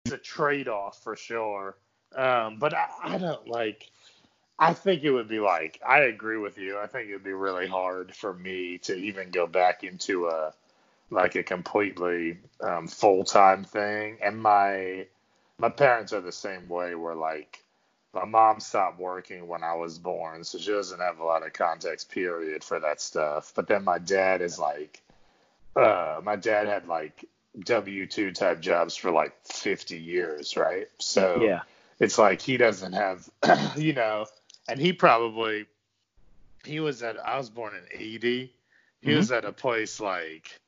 It's 0.04 0.14
a 0.14 0.18
trade-off 0.18 1.02
for 1.02 1.16
sure. 1.16 1.76
Um, 2.16 2.58
but 2.58 2.72
I, 2.74 2.88
I 3.02 3.18
don't 3.18 3.46
like. 3.46 3.90
I 4.58 4.72
think 4.72 5.04
it 5.04 5.12
would 5.12 5.28
be 5.28 5.38
like 5.38 5.80
I 5.86 6.00
agree 6.00 6.38
with 6.38 6.58
you. 6.58 6.78
I 6.78 6.86
think 6.86 7.08
it 7.08 7.12
would 7.12 7.24
be 7.24 7.32
really 7.32 7.66
hard 7.66 8.14
for 8.14 8.32
me 8.32 8.78
to 8.78 8.94
even 8.96 9.30
go 9.30 9.46
back 9.46 9.84
into 9.84 10.26
a 10.26 10.52
like 11.10 11.36
a 11.36 11.42
completely 11.42 12.38
um, 12.60 12.88
full 12.88 13.24
time 13.24 13.64
thing. 13.64 14.18
And 14.22 14.40
my 14.40 15.06
my 15.58 15.68
parents 15.68 16.12
are 16.12 16.20
the 16.20 16.32
same 16.32 16.68
way. 16.68 16.94
Where 16.94 17.14
like 17.14 17.62
my 18.14 18.24
mom 18.24 18.60
stopped 18.60 18.98
working 18.98 19.46
when 19.46 19.62
I 19.62 19.74
was 19.74 19.98
born, 19.98 20.44
so 20.44 20.58
she 20.58 20.70
doesn't 20.70 21.00
have 21.00 21.18
a 21.18 21.24
lot 21.24 21.46
of 21.46 21.52
context 21.52 22.10
period 22.10 22.64
for 22.64 22.80
that 22.80 23.00
stuff. 23.00 23.52
But 23.54 23.68
then 23.68 23.84
my 23.84 23.98
dad 23.98 24.40
is 24.42 24.58
like, 24.58 25.02
uh, 25.76 26.20
my 26.22 26.36
dad 26.36 26.66
had 26.66 26.86
like 26.86 27.24
W 27.64 28.06
two 28.06 28.32
type 28.32 28.60
jobs 28.60 28.96
for 28.96 29.10
like 29.10 29.34
50 29.44 29.98
years, 29.98 30.56
right? 30.56 30.88
So 30.98 31.42
Yeah. 31.42 31.62
it's 32.00 32.18
like 32.18 32.40
he 32.40 32.56
doesn't 32.56 32.92
have 32.92 33.28
you 33.76 33.92
know 33.92 34.26
and 34.68 34.80
he 34.80 34.92
probably 34.92 35.66
he 36.64 36.80
was 36.80 37.02
at 37.02 37.18
i 37.26 37.36
was 37.36 37.50
born 37.50 37.74
in 37.74 38.00
80 38.00 38.52
he 39.00 39.14
was 39.14 39.30
at 39.30 39.44
a 39.44 39.52
place 39.52 40.00
like 40.00 40.60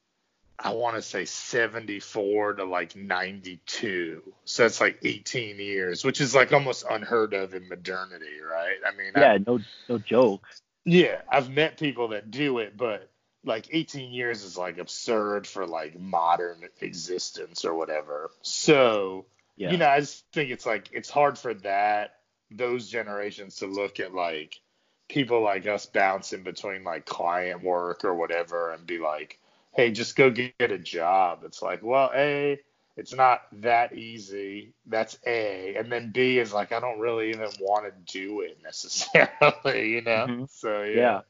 i 0.62 0.72
want 0.72 0.94
to 0.96 1.02
say 1.02 1.24
74 1.24 2.54
to 2.54 2.64
like 2.64 2.94
92 2.96 4.22
so 4.44 4.66
it's 4.66 4.80
like 4.80 4.98
18 5.02 5.56
years 5.58 6.04
which 6.04 6.20
is 6.20 6.34
like 6.34 6.52
almost 6.52 6.84
unheard 6.88 7.34
of 7.34 7.54
in 7.54 7.68
modernity 7.68 8.40
right 8.40 8.76
i 8.86 8.94
mean 8.96 9.12
I- 9.16 9.20
Yeah, 9.20 9.38
no 9.46 9.58
no 9.88 9.98
joke. 9.98 10.46
yeah, 10.84 11.20
I've 11.28 11.50
met 11.50 11.78
people 11.78 12.08
that 12.08 12.30
do 12.30 12.58
it, 12.58 12.76
but 12.76 13.10
like 13.44 13.68
18 13.72 14.12
years 14.12 14.44
is 14.44 14.56
like 14.58 14.78
absurd 14.78 15.46
for 15.46 15.66
like 15.66 15.98
modern 15.98 16.62
existence 16.80 17.64
or 17.64 17.74
whatever. 17.74 18.30
So, 18.42 19.26
Yeah. 19.56 19.70
you 19.72 19.78
know, 19.78 19.88
I 19.88 20.00
just 20.00 20.24
think 20.32 20.50
it's 20.50 20.66
like 20.66 20.90
it's 20.92 21.10
hard 21.10 21.38
for 21.38 21.54
that 21.54 22.16
those 22.50 22.88
generations 22.90 23.56
to 23.56 23.66
look 23.66 23.98
at 24.00 24.12
like 24.14 24.60
people 25.08 25.40
like 25.42 25.66
us 25.66 25.86
bouncing 25.86 26.42
between 26.42 26.84
like 26.84 27.04
client 27.06 27.62
work 27.62 28.04
or 28.04 28.14
whatever 28.14 28.70
and 28.72 28.86
be 28.86 28.98
like, 28.98 29.38
"Hey, 29.74 29.90
just 29.90 30.16
go 30.16 30.30
get 30.30 30.54
a 30.60 30.78
job." 30.78 31.40
It's 31.44 31.62
like, 31.62 31.82
well, 31.82 32.10
A, 32.14 32.58
it's 32.96 33.14
not 33.14 33.42
that 33.52 33.94
easy. 33.94 34.74
That's 34.86 35.18
A. 35.26 35.74
And 35.76 35.90
then 35.90 36.10
B 36.12 36.38
is 36.38 36.52
like 36.52 36.72
I 36.72 36.80
don't 36.80 36.98
really 36.98 37.30
even 37.30 37.48
want 37.60 37.86
to 37.86 38.12
do 38.12 38.42
it 38.42 38.58
necessarily, 38.62 39.90
you 39.94 40.02
know? 40.02 40.26
Mhm. 40.28 40.50
So, 40.50 40.82
yeah. 40.82 40.96
yeah. 40.96 41.20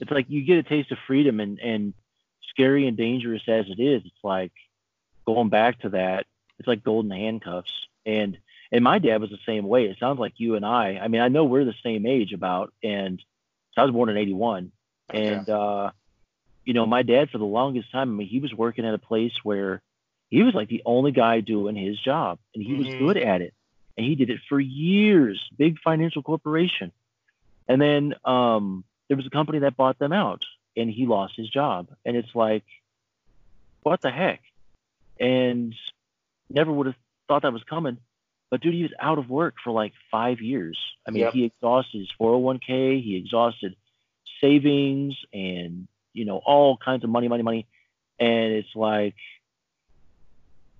It's 0.00 0.10
like 0.10 0.26
you 0.28 0.42
get 0.42 0.58
a 0.58 0.62
taste 0.62 0.92
of 0.92 0.98
freedom 1.06 1.40
and, 1.40 1.58
and 1.58 1.94
scary 2.50 2.86
and 2.86 2.96
dangerous 2.96 3.42
as 3.48 3.66
it 3.68 3.80
is, 3.80 4.02
it's 4.04 4.24
like 4.24 4.52
going 5.26 5.48
back 5.48 5.80
to 5.80 5.90
that, 5.90 6.26
it's 6.58 6.68
like 6.68 6.84
golden 6.84 7.10
handcuffs. 7.10 7.72
And 8.04 8.38
and 8.72 8.82
my 8.82 8.98
dad 8.98 9.20
was 9.20 9.30
the 9.30 9.38
same 9.46 9.66
way. 9.66 9.86
It 9.86 9.98
sounds 9.98 10.18
like 10.18 10.34
you 10.36 10.56
and 10.56 10.66
I. 10.66 10.98
I 11.00 11.08
mean, 11.08 11.20
I 11.20 11.28
know 11.28 11.44
we're 11.44 11.64
the 11.64 11.74
same 11.82 12.04
age 12.04 12.32
about 12.32 12.72
and 12.82 13.22
so 13.74 13.82
I 13.82 13.84
was 13.84 13.92
born 13.92 14.08
in 14.10 14.16
eighty 14.16 14.34
one. 14.34 14.72
And 15.12 15.48
uh 15.48 15.92
you 16.66 16.74
know, 16.74 16.84
my 16.84 17.02
dad 17.02 17.30
for 17.30 17.38
the 17.38 17.44
longest 17.44 17.90
time, 17.92 18.10
I 18.10 18.12
mean, 18.12 18.28
he 18.28 18.40
was 18.40 18.52
working 18.52 18.84
at 18.84 18.92
a 18.92 18.98
place 18.98 19.32
where 19.42 19.80
he 20.28 20.42
was 20.42 20.52
like 20.54 20.68
the 20.68 20.82
only 20.84 21.12
guy 21.12 21.40
doing 21.40 21.76
his 21.76 21.98
job 21.98 22.38
and 22.54 22.62
he 22.62 22.74
was 22.74 22.88
Mhm. 22.88 22.98
good 22.98 23.16
at 23.16 23.40
it. 23.40 23.54
And 23.96 24.04
he 24.04 24.16
did 24.16 24.28
it 24.28 24.40
for 24.48 24.60
years, 24.60 25.40
big 25.56 25.78
financial 25.78 26.22
corporation. 26.22 26.92
And 27.68 27.80
then 27.80 28.14
um, 28.24 28.84
there 29.08 29.16
was 29.16 29.26
a 29.26 29.30
company 29.30 29.60
that 29.60 29.76
bought 29.76 29.98
them 29.98 30.12
out, 30.12 30.44
and 30.76 30.90
he 30.90 31.06
lost 31.06 31.34
his 31.36 31.48
job. 31.48 31.88
And 32.04 32.16
it's 32.16 32.34
like, 32.34 32.64
what 33.82 34.02
the 34.02 34.10
heck? 34.10 34.42
And 35.18 35.74
never 36.50 36.70
would 36.70 36.88
have 36.88 36.96
thought 37.28 37.42
that 37.42 37.52
was 37.52 37.64
coming. 37.64 37.98
But 38.50 38.60
dude, 38.60 38.74
he 38.74 38.82
was 38.82 38.92
out 39.00 39.18
of 39.18 39.30
work 39.30 39.54
for 39.62 39.70
like 39.72 39.92
five 40.10 40.40
years. 40.40 40.78
I 41.06 41.10
mean, 41.10 41.22
Yep. 41.22 41.32
he 41.32 41.44
exhausted 41.44 41.98
his 42.00 42.12
401k, 42.20 43.00
he 43.02 43.16
exhausted 43.16 43.74
savings, 44.40 45.14
and 45.32 45.88
you 46.16 46.24
know 46.24 46.40
all 46.44 46.76
kinds 46.76 47.04
of 47.04 47.10
money, 47.10 47.28
money, 47.28 47.42
money. 47.42 47.66
And 48.18 48.52
it's 48.54 48.74
like, 48.74 49.14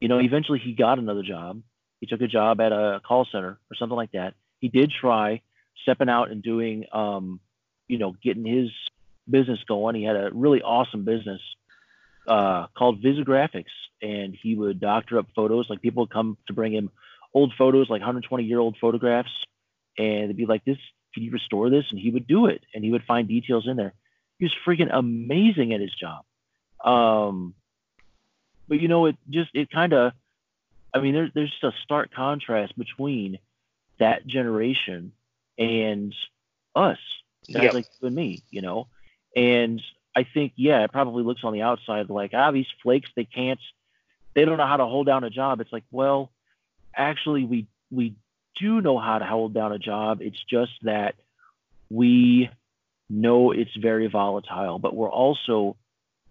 you 0.00 0.08
know, 0.08 0.18
eventually 0.18 0.58
he 0.58 0.72
got 0.72 0.98
another 0.98 1.22
job. 1.22 1.62
He 2.00 2.06
took 2.06 2.22
a 2.22 2.26
job 2.26 2.60
at 2.60 2.72
a 2.72 3.00
call 3.06 3.26
center 3.30 3.58
or 3.70 3.74
something 3.78 3.96
like 3.96 4.12
that. 4.12 4.34
He 4.60 4.68
did 4.68 4.90
try 4.90 5.42
stepping 5.82 6.08
out 6.08 6.30
and 6.30 6.42
doing, 6.42 6.86
um, 6.92 7.40
you 7.88 7.98
know, 7.98 8.16
getting 8.22 8.46
his 8.46 8.70
business 9.28 9.60
going. 9.68 9.94
He 9.94 10.04
had 10.04 10.16
a 10.16 10.30
really 10.32 10.62
awesome 10.62 11.04
business 11.04 11.40
uh, 12.26 12.66
called 12.76 13.02
Visigraphics, 13.02 13.64
and 14.00 14.34
he 14.40 14.54
would 14.54 14.80
doctor 14.80 15.18
up 15.18 15.26
photos. 15.36 15.66
Like 15.68 15.82
people 15.82 16.04
would 16.04 16.10
come 16.10 16.38
to 16.46 16.54
bring 16.54 16.72
him 16.72 16.90
old 17.34 17.52
photos, 17.58 17.90
like 17.90 18.00
120 18.00 18.44
year 18.44 18.58
old 18.58 18.76
photographs, 18.80 19.30
and 19.98 20.30
they'd 20.30 20.36
be 20.36 20.46
like, 20.46 20.64
"This, 20.64 20.78
can 21.12 21.22
you 21.22 21.30
restore 21.30 21.68
this?" 21.68 21.84
And 21.90 22.00
he 22.00 22.10
would 22.10 22.26
do 22.26 22.46
it, 22.46 22.62
and 22.74 22.82
he 22.82 22.90
would 22.90 23.04
find 23.04 23.28
details 23.28 23.66
in 23.68 23.76
there. 23.76 23.92
He 24.38 24.44
was 24.44 24.54
freaking 24.66 24.90
amazing 24.92 25.72
at 25.72 25.80
his 25.80 25.94
job. 25.94 26.24
Um, 26.84 27.54
but 28.68 28.80
you 28.80 28.88
know, 28.88 29.06
it 29.06 29.16
just 29.30 29.50
it 29.54 29.70
kind 29.70 29.92
of, 29.92 30.12
I 30.92 31.00
mean, 31.00 31.14
there, 31.14 31.30
there's 31.34 31.50
just 31.50 31.64
a 31.64 31.72
stark 31.82 32.12
contrast 32.12 32.76
between 32.76 33.38
that 33.98 34.26
generation 34.26 35.12
and 35.58 36.14
us, 36.74 36.98
guys 37.52 37.64
Yep. 37.64 37.74
like 37.74 37.86
you 38.00 38.06
and 38.08 38.16
me, 38.16 38.42
you 38.50 38.60
know. 38.62 38.88
And 39.34 39.80
I 40.14 40.24
think, 40.24 40.52
yeah, 40.56 40.84
it 40.84 40.92
probably 40.92 41.22
looks 41.22 41.44
on 41.44 41.52
the 41.52 41.62
outside 41.62 42.10
like, 42.10 42.32
ah, 42.34 42.50
these 42.50 42.66
flakes, 42.82 43.10
they 43.16 43.24
can't, 43.24 43.60
they 44.34 44.44
don't 44.44 44.58
know 44.58 44.66
how 44.66 44.76
to 44.76 44.86
hold 44.86 45.06
down 45.06 45.24
a 45.24 45.30
job. 45.30 45.60
It's 45.60 45.72
like, 45.72 45.84
well, 45.90 46.30
actually, 46.94 47.44
we 47.44 47.66
we 47.90 48.14
do 48.58 48.80
know 48.80 48.98
how 48.98 49.18
to 49.18 49.24
hold 49.24 49.54
down 49.54 49.72
a 49.72 49.78
job. 49.78 50.20
It's 50.20 50.42
just 50.48 50.72
that 50.82 51.14
we 51.90 52.50
know 53.08 53.52
it's 53.52 53.74
very 53.76 54.08
volatile, 54.08 54.78
but 54.78 54.94
we're 54.94 55.10
also 55.10 55.76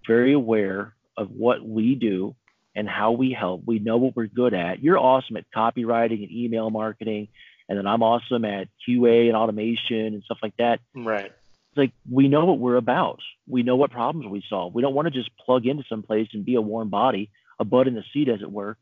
very 0.05 0.33
aware 0.33 0.93
of 1.17 1.31
what 1.31 1.65
we 1.65 1.95
do 1.95 2.35
and 2.75 2.89
how 2.89 3.11
we 3.11 3.31
help. 3.31 3.63
We 3.65 3.79
know 3.79 3.97
what 3.97 4.15
we're 4.15 4.27
good 4.27 4.53
at. 4.53 4.83
You're 4.83 4.97
awesome 4.97 5.37
at 5.37 5.45
copywriting 5.55 6.23
and 6.23 6.31
email 6.31 6.69
marketing, 6.69 7.29
and 7.69 7.77
then 7.77 7.87
I'm 7.87 8.03
awesome 8.03 8.43
at 8.45 8.67
QA 8.87 9.27
and 9.27 9.35
automation 9.35 9.97
and 9.97 10.23
stuff 10.23 10.39
like 10.43 10.57
that. 10.57 10.81
Right. 10.93 11.25
It's 11.25 11.77
like 11.77 11.91
we 12.09 12.27
know 12.27 12.45
what 12.45 12.59
we're 12.59 12.75
about. 12.75 13.21
We 13.47 13.63
know 13.63 13.75
what 13.75 13.91
problems 13.91 14.27
we 14.27 14.43
solve. 14.49 14.73
We 14.73 14.81
don't 14.81 14.93
want 14.93 15.07
to 15.07 15.11
just 15.11 15.35
plug 15.37 15.65
into 15.65 15.83
some 15.87 16.03
place 16.03 16.29
and 16.33 16.45
be 16.45 16.55
a 16.55 16.61
warm 16.61 16.89
body, 16.89 17.31
a 17.59 17.65
butt 17.65 17.87
in 17.87 17.95
the 17.95 18.03
seat, 18.13 18.29
as 18.29 18.41
it 18.41 18.51
were. 18.51 18.77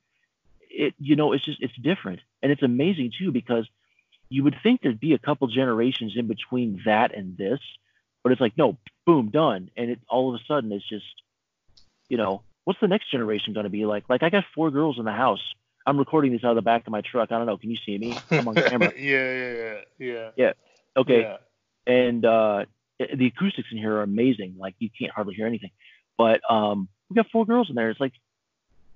It, 0.70 0.96
you 1.00 1.16
know, 1.16 1.34
it's 1.34 1.46
just 1.46 1.62
it's 1.62 1.76
different, 1.76 2.22
and 2.42 2.52
it's 2.52 2.64
amazing 2.64 3.14
too 3.18 3.32
because 3.32 3.68
you 4.30 4.44
would 4.44 4.56
think 4.64 4.82
there'd 4.82 5.00
be 5.00 5.14
a 5.14 5.20
couple 5.20 5.48
generations 5.48 6.14
in 6.16 6.26
between 6.26 6.82
that 6.86 7.14
and 7.16 7.38
this, 7.38 7.60
but 8.24 8.32
it's 8.32 8.42
like 8.42 8.58
no, 8.58 8.78
boom, 9.06 9.30
done, 9.30 9.70
and 9.76 9.92
it 9.92 10.00
all 10.10 10.34
of 10.34 10.40
a 10.40 10.44
sudden 10.48 10.72
it's 10.72 10.88
just, 10.88 11.06
you 12.10 12.18
know, 12.18 12.44
what's 12.64 12.80
the 12.80 12.88
next 12.88 13.12
generation 13.12 13.54
going 13.54 13.66
to 13.66 13.70
be 13.70 13.86
like? 13.86 14.06
Like 14.10 14.24
I 14.24 14.30
got 14.30 14.46
four 14.56 14.72
girls 14.72 14.98
in 14.98 15.06
the 15.06 15.12
house. 15.12 15.42
I'm 15.86 15.98
recording 15.98 16.32
this 16.32 16.44
out 16.46 16.52
of 16.52 16.56
the 16.56 16.62
back 16.62 16.88
of 16.88 16.92
my 16.92 17.02
truck. 17.02 17.32
I 17.32 17.38
don't 17.38 17.46
know. 17.46 17.58
Can 17.58 17.70
you 17.70 17.78
see 17.86 17.98
me? 17.98 18.18
I'm 18.32 18.48
on 18.48 18.56
camera. 18.56 18.94
yeah, 18.98 19.34
yeah, 19.34 20.22
yeah. 20.38 20.54
Okay 20.96 21.22
Yeah. 21.22 21.38
and 21.86 22.24
uh, 22.26 22.66
the 23.00 23.28
acoustics 23.28 23.68
in 23.72 23.78
here 23.78 23.96
are 23.98 24.04
amazing. 24.04 24.56
Like 24.58 24.76
you 24.80 24.90
can't 24.98 25.12
hardly 25.12 25.36
hear 25.36 25.48
anything. 25.48 25.72
But 26.18 26.40
um, 26.50 26.88
we 27.10 27.16
got 27.16 27.26
four 27.32 27.46
girls 27.46 27.70
in 27.70 27.76
there. 27.76 27.90
It's 27.90 28.00
like, 28.00 28.14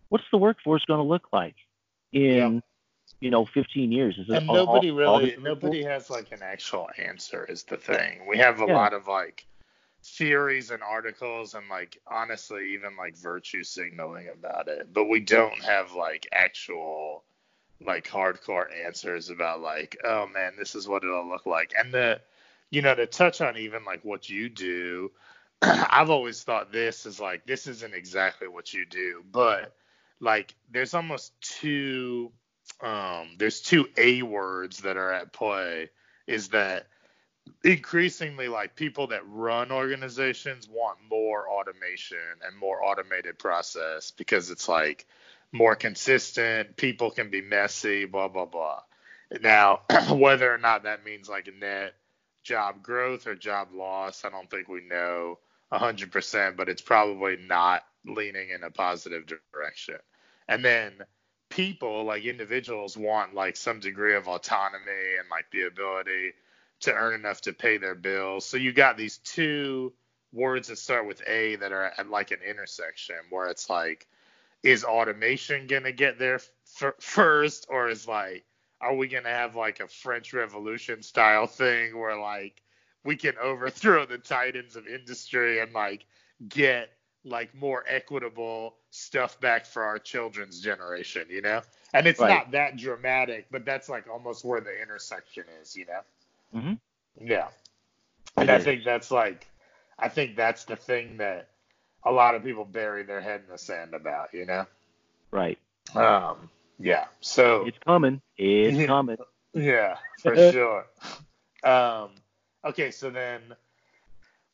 what's 0.10 0.24
the 0.32 0.38
workforce 0.38 0.86
going 0.86 1.00
to 1.00 1.04
look 1.04 1.28
like 1.34 1.56
in, 2.14 2.64
you 3.20 3.30
know, 3.30 3.46
15 3.46 3.92
years? 3.92 4.18
Is 4.18 4.28
and 4.30 4.48
nobody 4.48 4.90
all- 4.92 5.14
all 5.14 5.20
really 5.20 5.36
nobody 5.38 5.84
has 5.84 6.10
like 6.10 6.32
an 6.32 6.44
actual 6.44 6.90
answer 6.98 7.46
is 7.46 7.64
the 7.64 7.78
thing. 7.78 8.26
We 8.28 8.38
have 8.38 8.60
a 8.60 8.66
Yeah. 8.66 8.76
lot 8.76 8.94
of 8.94 9.08
like 9.08 9.46
theories 10.04 10.72
and 10.72 10.84
articles 10.84 11.54
and 11.54 11.68
like 11.70 12.00
honestly 12.08 12.74
even 12.74 12.96
like 12.96 13.18
virtue 13.18 13.64
signaling 13.64 14.30
about 14.30 14.68
it. 14.68 14.94
But 14.94 15.06
we 15.06 15.20
don't 15.20 15.62
have 15.64 15.94
like 15.94 16.28
actual 16.32 17.24
like 17.82 18.08
hardcore 18.08 18.68
answers 18.86 19.30
about 19.30 19.62
like 19.62 19.98
oh 20.04 20.28
man 20.28 20.54
this 20.58 20.76
is 20.76 20.88
what 20.88 21.04
it'll 21.04 21.28
look 21.28 21.46
like. 21.46 21.74
And 21.78 21.94
the 21.94 22.22
you 22.70 22.82
know 22.82 22.96
to 22.96 23.08
touch 23.08 23.42
on 23.42 23.58
even 23.58 23.86
like 23.86 24.04
what 24.04 24.30
you 24.30 24.50
do 24.50 25.12
i've 25.62 26.10
always 26.10 26.44
thought 26.44 26.72
this 26.72 27.06
is 27.06 27.20
like 27.20 27.46
this 27.46 27.66
isn't 27.68 27.94
exactly 27.96 28.48
what 28.48 28.74
you 28.74 28.86
do. 28.86 29.24
But 29.32 29.74
like 30.20 30.54
there's 30.72 30.94
almost 30.94 31.34
two 31.42 32.32
um, 32.82 33.36
there's 33.38 33.62
two 33.62 33.88
A 33.98 34.22
words 34.22 34.80
that 34.80 34.98
are 34.98 35.12
at 35.12 35.34
play. 35.34 35.90
Is 36.28 36.50
that 36.50 36.88
increasingly 37.64 38.48
like 38.48 38.76
people 38.76 39.08
that 39.08 39.22
run 39.28 39.72
organizations 39.72 40.68
want 40.68 40.98
more 41.10 41.50
automation 41.50 42.18
and 42.46 42.58
more 42.58 42.84
automated 42.84 43.40
process 43.40 44.12
because 44.12 44.50
it's 44.50 44.68
like 44.68 45.08
more 45.52 45.76
consistent. 45.76 46.76
People 46.76 47.12
can 47.12 47.30
be 47.30 47.42
messy, 47.42 48.06
blah 48.06 48.28
blah 48.28 48.46
blah. 48.46 48.82
Now, 49.42 49.82
whether 50.12 50.54
or 50.54 50.58
not 50.58 50.84
that 50.84 51.06
means 51.06 51.30
like 51.30 51.50
net 51.60 51.94
job 52.44 52.82
growth 52.82 53.28
or 53.28 53.36
job 53.36 53.70
loss, 53.74 54.24
I 54.24 54.30
don't 54.30 54.50
think 54.50 54.68
we 54.68 54.82
know 54.82 55.40
100%, 55.74 56.56
but 56.56 56.70
it's 56.70 56.82
probably 56.82 57.36
not 57.38 57.84
leaning 58.06 58.50
in 58.52 58.64
a 58.64 58.72
positive 58.72 59.26
direction. 59.52 59.98
And 60.48 60.64
then 60.64 60.94
people 61.58 62.04
like 62.04 62.24
individuals 62.24 62.96
want 62.96 63.34
like 63.34 63.58
some 63.58 63.80
degree 63.80 64.16
of 64.16 64.28
autonomy 64.28 65.18
and 65.20 65.28
like 65.32 65.50
the 65.52 65.64
ability 65.64 66.32
to 66.80 66.94
earn 66.94 67.16
enough 67.16 67.42
to 67.42 67.52
pay 67.52 67.78
their 67.78 67.96
bills. 67.96 68.46
So 68.46 68.58
you 68.58 68.72
got 68.72 68.96
these 68.96 69.18
two 69.18 69.92
words 70.32 70.68
that 70.68 70.78
start 70.78 71.08
with 71.08 71.28
A 71.28 71.56
that 71.56 71.72
are 71.72 71.92
at 71.98 72.12
like 72.12 72.30
an 72.30 72.42
intersection 72.48 73.16
where 73.32 73.48
it's 73.48 73.72
like, 73.72 74.06
is 74.62 74.84
automation 74.84 75.66
gonna 75.66 75.92
get 75.92 76.20
there 76.20 76.36
f- 76.36 76.94
first, 77.00 77.66
or 77.70 77.90
is 77.90 78.08
like, 78.08 78.46
are 78.80 78.96
we 78.96 79.08
gonna 79.08 79.30
have 79.30 79.56
like 79.56 79.80
a 79.80 79.88
French 79.88 80.34
Revolution 80.34 81.02
style 81.02 81.48
thing 81.48 81.98
where 81.98 82.20
like 82.20 82.62
we 83.04 83.16
can 83.16 83.34
overthrow 83.42 84.06
the 84.06 84.20
titans 84.20 84.76
of 84.76 84.86
industry 84.86 85.60
and 85.60 85.74
like 85.74 86.06
get 86.48 86.92
like 87.24 87.54
more 87.54 87.84
equitable 87.88 88.76
stuff 88.90 89.40
back 89.40 89.66
for 89.66 89.84
our 89.84 90.00
children's 90.00 90.62
generation, 90.62 91.28
you 91.30 91.42
know? 91.42 91.62
And 91.94 92.08
it's 92.08 92.20
Right. 92.20 92.30
not 92.30 92.52
that 92.52 92.78
dramatic, 92.78 93.48
but 93.52 93.66
that's 93.66 93.90
like 93.90 94.08
almost 94.10 94.46
where 94.46 94.62
the 94.62 94.82
intersection 94.82 95.46
is, 95.62 95.76
you 95.76 95.86
know? 95.86 96.02
Mhm. 96.56 96.80
Yeah. 97.20 97.50
And 98.38 98.50
I 98.50 98.60
think 98.60 98.84
that's 98.84 99.12
like, 99.12 99.48
I 100.00 100.10
think 100.10 100.36
that's 100.36 100.66
the 100.66 100.76
thing 100.76 101.18
that 101.18 101.50
a 102.04 102.12
lot 102.12 102.36
of 102.36 102.44
people 102.44 102.66
bury 102.66 103.04
their 103.04 103.22
head 103.22 103.42
in 103.42 103.48
the 103.52 103.58
sand 103.58 103.94
about, 103.94 104.34
you 104.34 104.46
know? 104.46 104.66
Right. 105.32 105.58
Um, 105.96 106.50
yeah. 106.80 107.08
So, 107.20 107.66
It's 107.66 107.78
coming. 107.80 108.22
It's 108.38 108.86
coming. 108.86 109.18
yeah, 109.54 109.98
for 110.22 110.36
sure. 110.52 110.86
Um, 111.64 112.12
okay, 112.64 112.92
so 112.92 113.10
then 113.10 113.42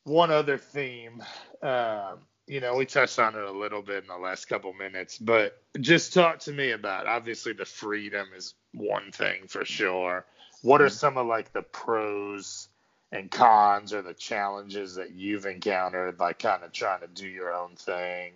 one 0.06 0.32
other 0.32 0.58
theme, 0.58 1.22
um, 1.62 2.20
you 2.48 2.60
know, 2.60 2.76
we 2.76 2.86
touched 2.86 3.20
on 3.20 3.36
it 3.36 3.44
a 3.44 3.52
little 3.52 3.82
bit 3.82 4.04
in 4.04 4.08
the 4.08 4.18
last 4.18 4.46
couple 4.46 4.74
minutes, 4.74 5.18
but 5.18 5.62
just 5.80 6.14
talk 6.14 6.40
to 6.40 6.52
me 6.52 6.72
about 6.72 7.08
obviously 7.08 7.54
the 7.54 7.66
freedom 7.66 8.28
is 8.36 8.54
one 8.74 9.12
thing 9.12 9.48
for 9.48 9.64
sure. 9.64 10.26
What 10.62 10.82
are 10.82 10.86
mm-hmm. 10.86 10.94
some 10.94 11.18
of 11.18 11.28
like 11.28 11.54
the 11.54 11.62
pros 11.62 12.68
and 13.12 13.30
cons 13.30 13.94
or 13.94 14.02
the 14.02 14.14
challenges 14.14 14.96
that 14.96 15.12
you've 15.12 15.46
encountered, 15.46 16.20
like 16.20 16.40
kind 16.40 16.64
of 16.64 16.72
trying 16.72 17.02
to 17.02 17.08
do 17.08 17.28
your 17.28 17.54
own 17.54 17.76
thing? 17.76 18.34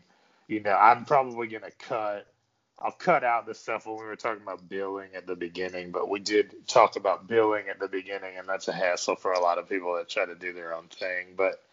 You 0.47 0.61
know, 0.61 0.75
I'm 0.75 1.03
probably 1.05 1.47
gonna 1.47 1.71
cut 1.77 2.27
I'll 2.79 2.91
cut 2.91 3.23
out 3.23 3.47
the 3.47 3.55
stuff 3.55 3.87
when 3.87 3.97
we 3.97 4.05
were 4.05 4.15
talking 4.15 4.43
about 4.43 4.69
billing 4.69 5.15
at 5.15 5.25
the 5.25 5.35
beginning, 5.35 5.91
but 5.91 6.09
we 6.09 6.19
did 6.19 6.67
talk 6.67 6.95
about 6.95 7.27
billing 7.27 7.69
at 7.69 7.79
the 7.79 7.87
beginning, 7.87 8.37
and 8.37 8.47
that's 8.47 8.67
a 8.67 8.73
hassle 8.73 9.15
for 9.15 9.31
a 9.31 9.39
lot 9.39 9.57
of 9.57 9.67
people 9.67 9.95
that 9.95 10.09
try 10.09 10.25
to 10.25 10.35
do 10.35 10.53
their 10.53 10.75
own 10.75 10.87
thing. 10.87 11.33
But 11.35 11.63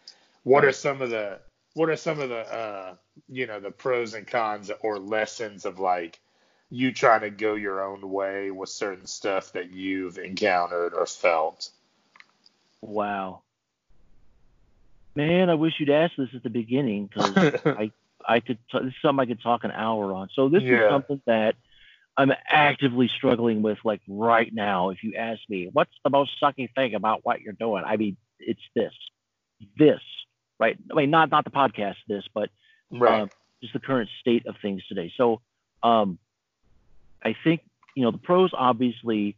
what 0.43 0.65
are 0.65 0.71
some 0.71 1.03
of 1.03 1.11
the 1.11 1.39
what 1.75 1.89
are 1.89 1.95
some 1.95 2.19
of 2.19 2.29
the 2.29 2.39
uh, 2.39 2.95
you 3.29 3.45
know 3.45 3.59
the 3.59 3.69
pros 3.71 4.13
and 4.15 4.25
cons 4.25 4.71
or 4.81 4.97
lessons 4.97 5.65
of 5.65 5.77
like 5.79 6.19
you 6.71 6.91
trying 6.91 7.21
to 7.21 7.29
go 7.29 7.53
your 7.53 7.83
own 7.83 8.09
way 8.09 8.49
with 8.49 8.69
certain 8.69 9.05
stuff 9.05 9.53
that 9.53 9.71
you've 9.71 10.17
encountered 10.17 10.93
or 10.93 11.05
felt? 11.05 11.69
Wow. 12.81 13.41
Man, 15.15 15.49
I 15.49 15.53
wish 15.53 15.73
you'd 15.79 15.89
asked 15.89 16.15
this 16.17 16.29
at 16.33 16.43
the 16.43 16.49
beginning 16.49 17.07
because 17.07 17.35
I 17.65 17.91
I 18.27 18.39
could. 18.39 18.57
T- 18.71 18.79
this 18.79 18.87
is 18.87 18.93
something 19.01 19.21
I 19.21 19.25
could 19.25 19.41
talk 19.41 19.63
an 19.63 19.71
hour 19.71 20.13
on. 20.13 20.29
So 20.33 20.49
this 20.49 20.63
Yeah. 20.63 20.85
is 20.85 20.89
something 20.89 21.21
that 21.27 21.55
I'm 22.17 22.31
actively 22.47 23.09
struggling 23.15 23.61
with 23.61 23.77
like 23.83 24.01
right 24.07 24.51
now. 24.53 24.89
If 24.89 25.03
you 25.03 25.15
ask 25.15 25.41
me, 25.49 25.69
what's 25.71 25.93
the 26.03 26.09
most 26.09 26.31
sucky 26.41 26.73
thing 26.73 26.95
about 26.95 27.21
what 27.23 27.41
you're 27.41 27.53
doing? 27.53 27.83
I 27.85 27.97
mean, 27.97 28.17
it's 28.39 28.61
this, 28.73 28.93
this, 29.77 30.01
right? 30.59 30.77
I 30.91 30.95
mean, 30.95 31.09
not 31.09 31.31
not 31.31 31.43
the 31.43 31.51
podcast, 31.51 31.95
this, 32.07 32.23
but 32.33 32.49
Right. 32.91 33.21
um, 33.21 33.29
just 33.61 33.73
the 33.73 33.79
current 33.79 34.09
state 34.21 34.45
of 34.45 34.55
things 34.61 34.85
today. 34.87 35.11
So, 35.17 35.41
um, 35.83 36.19
I 37.23 37.35
think 37.43 37.61
you 37.95 38.03
know 38.03 38.11
the 38.11 38.19
pros 38.19 38.51
obviously, 38.53 39.35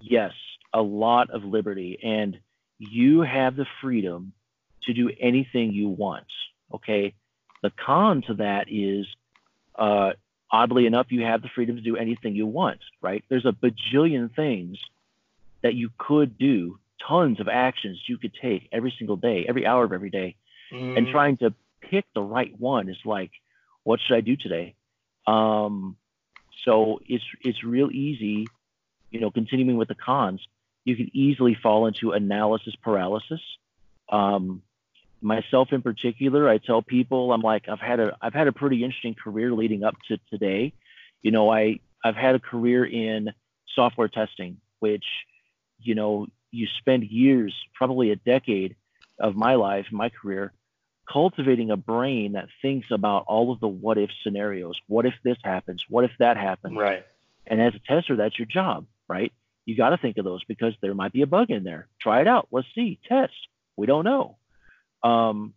yes, 0.00 0.32
a 0.72 0.80
lot 0.82 1.30
of 1.30 1.44
liberty, 1.44 1.98
and 2.02 2.38
you 2.78 3.20
have 3.20 3.56
the 3.56 3.66
freedom 3.80 4.32
to 4.84 4.94
do 4.94 5.10
anything 5.20 5.72
you 5.72 5.88
want. 5.88 6.26
Okay. 6.72 7.14
The 7.62 7.70
con 7.70 8.22
to 8.22 8.34
that 8.34 8.68
is, 8.70 9.06
uh, 9.74 10.12
oddly 10.50 10.86
enough, 10.86 11.12
you 11.12 11.22
have 11.22 11.42
the 11.42 11.50
freedom 11.54 11.76
to 11.76 11.82
do 11.82 11.96
anything 11.96 12.34
you 12.34 12.46
want. 12.46 12.80
Right? 13.02 13.22
There's 13.28 13.44
a 13.44 13.52
bajillion 13.52 14.34
things 14.34 14.78
that 15.62 15.74
you 15.74 15.90
could 15.98 16.38
do, 16.38 16.78
tons 17.06 17.40
of 17.40 17.48
actions 17.48 18.02
you 18.06 18.18
could 18.18 18.34
take 18.34 18.68
every 18.72 18.94
single 18.98 19.16
day, 19.16 19.46
every 19.48 19.66
hour 19.66 19.84
of 19.84 19.92
every 19.92 20.10
day 20.10 20.36
and 20.72 21.06
Mhm. 21.06 21.10
trying 21.10 21.36
to 21.38 21.54
pick 21.80 22.04
the 22.14 22.22
right 22.22 22.58
one 22.58 22.88
is 22.88 23.04
like, 23.04 23.30
what 23.84 24.00
should 24.00 24.16
I 24.16 24.20
do 24.20 24.36
today? 24.36 24.74
Um, 25.26 25.96
so 26.64 27.00
it's 27.06 27.24
it's 27.42 27.64
real 27.64 27.90
easy, 27.90 28.50
you 29.10 29.20
know, 29.20 29.30
continuing 29.30 29.78
with 29.78 29.88
the 29.88 29.94
cons, 29.94 30.46
you 30.84 30.96
can 30.96 31.10
easily 31.14 31.54
fall 31.54 31.86
into 31.86 32.12
analysis 32.12 32.74
paralysis. 32.76 33.40
Um, 34.10 34.62
myself 35.22 35.72
in 35.72 35.82
particular, 35.82 36.48
I 36.48 36.58
tell 36.58 36.82
people 36.82 37.32
I'm 37.32 37.42
like 37.42 37.68
I've 37.68 37.80
had 37.80 38.00
a 38.00 38.16
I've 38.20 38.34
had 38.34 38.48
a 38.48 38.52
pretty 38.52 38.84
interesting 38.84 39.14
career 39.14 39.52
leading 39.52 39.84
up 39.84 39.96
to 40.08 40.18
today. 40.30 40.72
You 41.22 41.30
know, 41.30 41.50
I 41.50 41.80
I've 42.04 42.16
had 42.16 42.34
a 42.34 42.40
career 42.40 42.84
in 42.84 43.32
software 43.74 44.08
testing, 44.08 44.58
which 44.80 45.04
you 45.78 45.94
know 45.94 46.26
you 46.50 46.66
spend 46.78 47.04
years, 47.04 47.54
probably 47.74 48.10
a 48.10 48.16
decade 48.16 48.76
of 49.18 49.36
my 49.36 49.54
life, 49.54 49.86
my 49.90 50.08
career, 50.08 50.52
cultivating 51.10 51.70
a 51.70 51.76
brain 51.76 52.32
that 52.32 52.48
thinks 52.62 52.90
about 52.90 53.24
all 53.26 53.52
of 53.52 53.60
the 53.60 53.68
what 53.68 53.98
if 53.98 54.10
scenarios. 54.22 54.80
What 54.86 55.06
if 55.06 55.14
this 55.22 55.38
happens? 55.42 55.84
What 55.88 56.04
if 56.04 56.12
that 56.18 56.36
happens? 56.36 56.76
Right. 56.76 57.04
And 57.46 57.60
as 57.60 57.74
a 57.74 57.80
tester, 57.80 58.16
that's 58.16 58.38
your 58.38 58.46
job, 58.46 58.86
right? 59.08 59.32
You 59.64 59.76
got 59.76 59.90
to 59.90 59.98
think 59.98 60.18
of 60.18 60.24
those 60.24 60.44
because 60.44 60.74
there 60.80 60.94
might 60.94 61.12
be 61.12 61.22
a 61.22 61.26
bug 61.26 61.50
in 61.50 61.64
there. 61.64 61.88
Try 62.00 62.20
it 62.20 62.28
out. 62.28 62.48
Let's 62.50 62.68
see. 62.74 62.98
Test. 63.08 63.34
We 63.76 63.86
don't 63.86 64.04
know. 64.04 64.36
Um, 65.02 65.54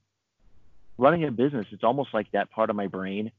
running 0.97 1.23
a 1.23 1.31
business, 1.31 1.67
it's 1.71 1.83
almost 1.83 2.13
like 2.13 2.31
that 2.31 2.51
part 2.51 2.69
of 2.69 2.75
my 2.75 2.87
brain. 2.87 3.31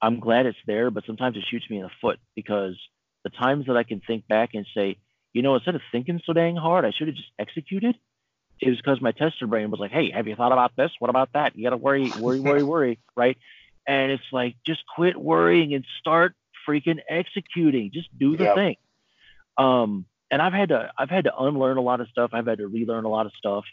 I'm 0.00 0.20
glad 0.20 0.46
it's 0.46 0.58
there, 0.66 0.90
but 0.90 1.04
sometimes 1.06 1.36
it 1.36 1.44
shoots 1.50 1.68
me 1.68 1.78
in 1.78 1.82
the 1.82 1.90
foot 2.00 2.18
because 2.34 2.76
the 3.24 3.30
times 3.30 3.66
that 3.66 3.76
I 3.76 3.82
can 3.82 4.00
think 4.00 4.28
back 4.28 4.54
and 4.54 4.66
say, 4.74 4.98
you 5.32 5.42
know, 5.42 5.54
instead 5.54 5.74
of 5.74 5.82
thinking 5.92 6.20
so 6.24 6.32
dang 6.32 6.56
hard, 6.56 6.84
I 6.84 6.90
should 6.90 7.08
have 7.08 7.16
just 7.16 7.30
executed. 7.38 7.96
It 8.60 8.68
was 8.70 8.78
because 8.78 9.00
my 9.00 9.12
tester 9.12 9.46
brain 9.46 9.70
was 9.70 9.78
like, 9.78 9.92
hey, 9.92 10.10
have 10.10 10.26
you 10.26 10.34
thought 10.34 10.52
about 10.52 10.72
this? 10.76 10.90
What 10.98 11.10
about 11.10 11.30
that? 11.34 11.54
You 11.56 11.64
got 11.64 11.70
to 11.70 11.76
worry, 11.76 12.12
worry, 12.16 12.40
worry, 12.40 12.62
worry, 12.74 12.98
right? 13.16 13.36
And 13.86 14.10
it's 14.10 14.24
like, 14.32 14.56
just 14.66 14.82
quit 14.94 15.16
worrying 15.16 15.74
and 15.74 15.84
start 16.00 16.34
freaking 16.68 16.98
executing. 17.08 17.90
Just 17.92 18.08
do 18.18 18.36
the 18.36 18.44
Yep. 18.44 18.54
thing. 18.54 18.76
Um, 19.56 20.06
and 20.30 20.42
I've 20.42 20.52
had 20.52 20.70
to, 20.70 20.90
I've 20.98 21.08
had 21.10 21.24
to 21.24 21.36
unlearn 21.36 21.76
a 21.76 21.82
lot 21.82 22.00
of 22.00 22.08
stuff. 22.08 22.30
I've 22.32 22.46
had 22.46 22.58
to 22.58 22.66
relearn 22.68 23.04
a 23.04 23.08
lot 23.08 23.26
of 23.26 23.32
stuff, 23.38 23.64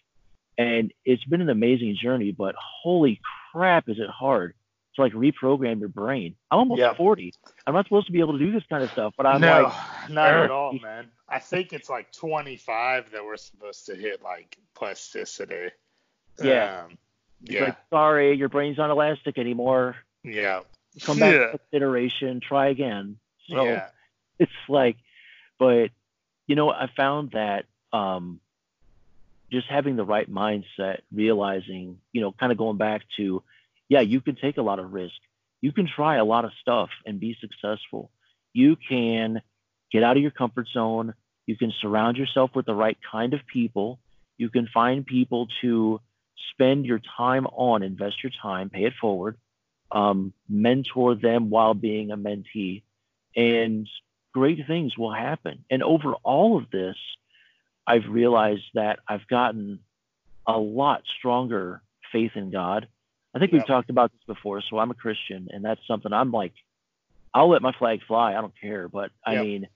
and 0.58 0.94
it's 1.04 1.24
been 1.26 1.42
an 1.42 1.50
amazing 1.50 1.98
journey. 2.02 2.32
But 2.32 2.56
holy 2.58 3.20
crap, 3.52 3.90
is 3.90 4.00
it 4.00 4.10
hard 4.10 4.54
to 4.96 5.02
like 5.02 5.14
reprogram 5.14 5.80
your 5.80 5.90
brain? 5.90 6.36
I'm 6.52 6.60
almost 6.60 6.80
Yep. 6.80 6.98
40. 6.98 7.34
I'm 7.68 7.74
not 7.74 7.86
supposed 7.86 8.08
to 8.08 8.12
be 8.14 8.20
able 8.20 8.34
to 8.34 8.40
do 8.40 8.52
this 8.52 8.64
kind 8.70 8.84
of 8.84 8.92
stuff, 8.92 9.14
but 9.18 9.26
I'm 9.26 9.42
no, 9.42 9.64
like, 9.64 10.10
not 10.10 10.34
at 10.34 10.52
all, 10.52 10.74
man. 10.82 11.08
I 11.30 11.40
think 11.40 11.74
it's 11.74 11.90
like 11.90 12.12
25 12.12 13.12
that 13.12 13.24
we're 13.24 13.38
supposed 13.38 13.86
to 13.88 13.96
hit 13.96 14.22
like 14.24 14.58
plasticity. 14.76 15.70
Yeah. 16.44 16.84
Um, 16.86 16.98
yeah. 17.44 17.64
like, 17.66 17.78
sorry, 17.90 18.36
your 18.38 18.50
brain's 18.50 18.78
not 18.78 18.90
elastic 18.90 19.38
anymore. 19.38 19.96
yeah. 20.24 20.62
Come 21.02 21.20
back 21.20 21.34
Yeah. 21.34 21.52
to 21.52 21.60
iteration, 21.74 22.40
try 22.40 22.68
again. 22.70 23.18
So 23.50 23.66
yeah. 23.66 23.88
it's 24.40 24.52
like, 24.70 24.96
but 25.60 25.90
you 26.48 26.56
know, 26.56 26.70
I 26.70 26.90
found 26.96 27.32
that 27.32 27.66
um, 27.92 28.40
just 29.52 29.68
having 29.68 29.96
the 29.96 30.06
right 30.06 30.32
mindset, 30.32 31.00
realizing, 31.14 32.00
you 32.14 32.22
know, 32.22 32.32
kind 32.32 32.52
of 32.52 32.58
going 32.58 32.78
back 32.78 33.02
to, 33.18 33.44
yeah, 33.90 34.02
you 34.02 34.22
can 34.22 34.36
take 34.36 34.58
a 34.58 34.62
lot 34.62 34.80
of 34.80 34.94
risk. 34.94 35.16
You 35.62 35.72
can 35.72 35.88
try 35.88 36.18
a 36.18 36.26
lot 36.26 36.46
of 36.46 36.52
stuff 36.62 36.90
and 37.06 37.20
be 37.20 37.38
successful. 37.40 38.12
You 38.54 38.76
can 38.76 39.42
get 39.92 40.04
out 40.04 40.18
of 40.18 40.22
your 40.22 40.32
comfort 40.32 40.68
zone. 40.74 41.14
You 41.46 41.58
can 41.58 41.74
surround 41.82 42.18
yourself 42.18 42.52
with 42.56 42.66
the 42.66 42.74
right 42.74 42.98
kind 43.12 43.34
of 43.34 43.42
people. 43.52 44.00
You 44.38 44.50
can 44.50 44.68
find 44.74 45.06
people 45.06 45.48
to 45.62 46.00
spend 46.52 46.86
your 46.86 47.02
time 47.18 47.46
on, 47.48 47.84
invest 47.84 48.24
your 48.24 48.32
time, 48.42 48.70
pay 48.70 48.86
it 48.86 48.94
forward, 49.00 49.38
um, 49.92 50.34
mentor 50.50 51.16
them 51.16 51.50
while 51.50 51.74
being 51.74 52.12
a 52.12 52.18
mentee, 52.18 52.84
and 53.36 53.88
great 54.34 54.66
things 54.68 54.98
will 54.98 55.14
happen. 55.14 55.64
And 55.70 55.84
over 55.84 56.14
all 56.24 56.58
of 56.58 56.70
this, 56.72 56.98
I've 57.88 58.08
realized 58.10 58.66
that 58.74 59.00
I've 59.08 59.28
gotten 59.28 59.80
a 60.48 60.58
lot 60.58 61.04
stronger 61.18 61.82
faith 62.12 62.32
in 62.36 62.52
God. 62.52 62.88
I 63.36 63.40
think 63.40 63.52
Yep. 63.52 63.60
we've 63.60 63.68
talked 63.68 63.90
about 63.90 64.12
this 64.14 64.22
before. 64.26 64.62
So 64.62 64.80
I'm 64.80 64.92
a 64.92 64.96
Christian, 64.96 65.50
and 65.52 65.64
that's 65.64 65.86
something 65.88 66.14
I'm 66.14 66.32
like, 66.32 66.54
I'll 67.34 67.50
let 67.50 67.62
my 67.62 67.74
flag 67.74 68.02
fly. 68.08 68.32
I 68.32 68.42
don't 68.42 68.54
care. 68.60 68.88
But 68.88 69.12
I 69.26 69.36
mean, 69.44 69.68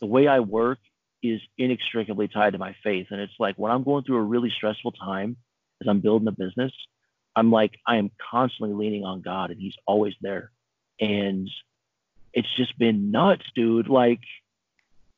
the 0.00 0.06
way 0.06 0.28
I 0.28 0.38
work 0.40 0.78
is 1.22 1.40
inextricably 1.58 2.28
tied 2.28 2.52
to 2.52 2.58
my 2.58 2.76
faith. 2.84 3.08
And 3.10 3.20
it's 3.20 3.32
like 3.40 3.56
when 3.56 3.72
I'm 3.72 3.82
going 3.82 4.04
through 4.04 4.18
a 4.18 4.22
really 4.22 4.50
stressful 4.50 4.92
time 4.92 5.36
as 5.82 5.88
I'm 5.88 5.98
building 6.00 6.28
a 6.28 6.32
business, 6.32 6.72
I'm 7.34 7.50
like, 7.50 7.72
I 7.86 7.96
am 7.96 8.10
constantly 8.30 8.74
leaning 8.74 9.04
on 9.04 9.20
God, 9.20 9.50
and 9.50 9.60
He's 9.60 9.74
always 9.86 10.14
there. 10.20 10.52
And 11.00 11.50
it's 12.32 12.52
just 12.56 12.78
been 12.78 13.10
nuts, 13.10 13.44
dude. 13.54 13.88
Like, 13.88 14.20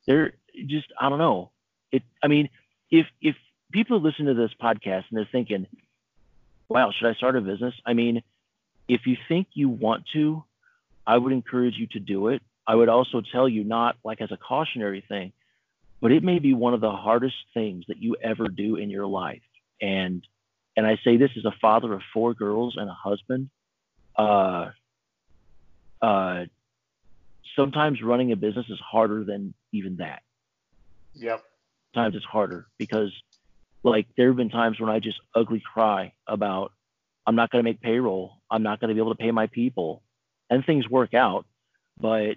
they're 0.07 0.33
just, 0.67 0.87
I 0.99 1.11
don't 1.11 1.19
know. 1.19 1.51
It, 1.93 2.03
I 2.23 2.29
mean, 2.29 2.49
if 2.91 3.07
if 3.21 3.37
people 3.73 4.01
listen 4.01 4.27
to 4.27 4.35
this 4.35 4.53
podcast 4.61 5.05
and 5.11 5.19
they're 5.19 5.29
thinking, 5.31 5.67
wow, 6.71 6.93
should 6.97 7.09
I 7.09 7.15
start 7.15 7.37
a 7.37 7.41
business? 7.41 7.75
I 7.85 7.93
mean, 7.93 8.23
if 8.89 9.03
you 9.07 9.17
think 9.29 9.49
you 9.53 9.69
want 9.69 10.05
to, 10.15 10.45
I 11.07 11.19
would 11.19 11.33
encourage 11.33 11.75
you 11.77 11.89
to 11.89 11.99
do 11.99 12.29
it. 12.29 12.41
I 12.67 12.75
would 12.75 12.89
also 12.89 13.21
tell 13.33 13.49
you 13.49 13.65
not 13.65 13.97
like 14.05 14.21
as 14.21 14.31
a 14.31 14.37
cautionary 14.37 15.05
thing, 15.07 15.33
but 16.01 16.13
it 16.13 16.23
may 16.23 16.39
be 16.39 16.55
one 16.55 16.73
of 16.73 16.81
the 16.81 16.91
hardest 16.91 17.35
things 17.53 17.85
that 17.89 17.99
you 17.99 18.17
ever 18.23 18.49
do 18.49 18.77
in 18.77 18.89
your 18.89 19.07
life. 19.07 19.43
And 19.83 20.27
and 20.77 20.87
I 20.87 20.99
say 21.05 21.17
this 21.17 21.31
as 21.37 21.45
a 21.45 21.53
father 21.61 21.93
of 21.93 22.01
four 22.15 22.33
girls 22.33 22.77
and 22.77 22.89
a 22.89 22.95
husband. 22.95 23.51
Uh, 24.17 24.71
uh, 26.01 26.45
sometimes 27.57 28.03
running 28.03 28.33
a 28.33 28.37
business 28.37 28.67
is 28.71 28.79
harder 28.79 29.25
than 29.25 29.53
even 29.73 29.97
that. 29.97 30.23
Yep. 31.15 31.43
Times 31.95 32.15
it's 32.15 32.25
harder 32.25 32.69
because, 32.79 33.13
like, 33.83 34.07
there 34.16 34.29
have 34.29 34.37
been 34.37 34.51
times 34.51 34.79
when 34.79 34.90
I 34.90 34.99
just 34.99 35.19
ugly 35.35 35.61
cry 35.61 36.12
about 36.27 36.73
I'm 37.27 37.37
not 37.37 37.51
going 37.51 37.62
to 37.64 37.71
make 37.71 37.81
payroll, 37.81 38.38
I'm 38.51 38.62
not 38.62 38.81
going 38.81 38.88
to 38.88 38.95
be 38.95 39.01
able 39.01 39.14
to 39.14 39.23
pay 39.23 39.31
my 39.31 39.47
people, 39.47 40.03
and 40.49 40.64
things 40.64 40.88
work 40.88 41.14
out, 41.14 41.47
but 42.01 42.37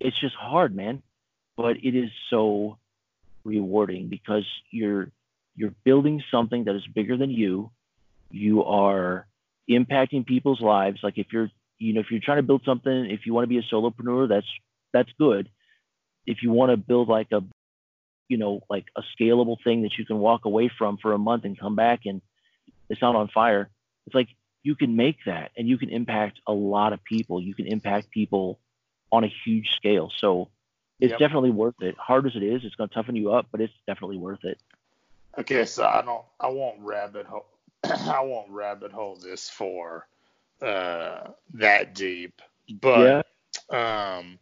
it's 0.00 0.18
just 0.20 0.34
hard, 0.34 0.74
man. 0.74 1.02
But 1.56 1.78
it 1.82 1.94
is 1.94 2.10
so 2.30 2.78
rewarding 3.44 4.08
because 4.08 4.44
you're 4.70 5.10
you're 5.56 5.74
building 5.84 6.22
something 6.30 6.64
that 6.64 6.76
is 6.76 6.86
bigger 6.86 7.16
than 7.16 7.30
you. 7.30 7.70
You 8.30 8.64
are 8.64 9.26
impacting 9.68 10.24
people's 10.26 10.60
lives. 10.60 11.00
Like 11.02 11.18
if 11.18 11.28
you're 11.32 11.50
you 11.78 11.94
know 11.94 12.00
if 12.00 12.10
you're 12.10 12.20
trying 12.20 12.38
to 12.38 12.42
build 12.42 12.62
something, 12.64 13.10
if 13.10 13.26
you 13.26 13.34
want 13.34 13.44
to 13.44 13.48
be 13.48 13.58
a 13.58 13.62
solopreneur, 13.62 14.28
that's 14.28 14.46
that's 14.92 15.10
good. 15.18 15.48
If 16.26 16.42
you 16.42 16.50
want 16.52 16.70
to 16.70 16.76
build 16.76 17.08
like 17.08 17.32
a 17.32 17.42
you 18.28 18.36
know 18.36 18.60
like 18.70 18.86
a 18.96 19.02
scalable 19.18 19.56
thing 19.62 19.82
that 19.82 19.98
you 19.98 20.04
can 20.04 20.18
walk 20.18 20.44
away 20.44 20.70
from 20.76 20.98
for 20.98 21.12
a 21.12 21.18
month 21.18 21.44
and 21.44 21.58
come 21.58 21.76
back 21.76 22.00
and 22.06 22.20
it's 22.88 23.02
not 23.02 23.16
on 23.16 23.28
fire, 23.28 23.70
it's 24.06 24.14
like 24.14 24.28
you 24.62 24.74
can 24.74 24.96
make 24.96 25.16
that 25.26 25.50
and 25.56 25.68
you 25.68 25.78
can 25.78 25.88
impact 25.88 26.40
a 26.46 26.52
lot 26.52 26.92
of 26.92 27.02
people. 27.04 27.40
You 27.40 27.54
can 27.54 27.66
impact 27.66 28.10
people 28.10 28.58
on 29.12 29.24
a 29.24 29.32
huge 29.44 29.70
scale. 29.76 30.10
So 30.18 30.50
it's 31.00 31.12
Yep. 31.12 31.18
definitely 31.18 31.50
worth 31.50 31.80
it. 31.80 31.96
Hard 31.96 32.26
as 32.26 32.34
it 32.34 32.42
is, 32.42 32.64
it's 32.64 32.74
going 32.74 32.88
to 32.88 32.94
toughen 32.94 33.16
you 33.16 33.32
up, 33.32 33.46
but 33.50 33.60
it's 33.60 33.72
definitely 33.86 34.18
worth 34.18 34.44
it. 34.44 34.58
Okay, 35.38 35.64
so 35.64 35.86
I 35.86 36.02
don't. 36.02 36.24
I 36.40 36.48
won't 36.48 36.80
rabbit 36.80 37.26
hole. 37.26 37.46
I 37.84 38.20
won't 38.22 38.50
rabbit 38.50 38.90
hole 38.90 39.16
this 39.16 39.48
for 39.48 40.08
uh, 40.60 41.28
that 41.54 41.94
deep. 41.94 42.42
But 42.80 43.26
um, 43.70 44.38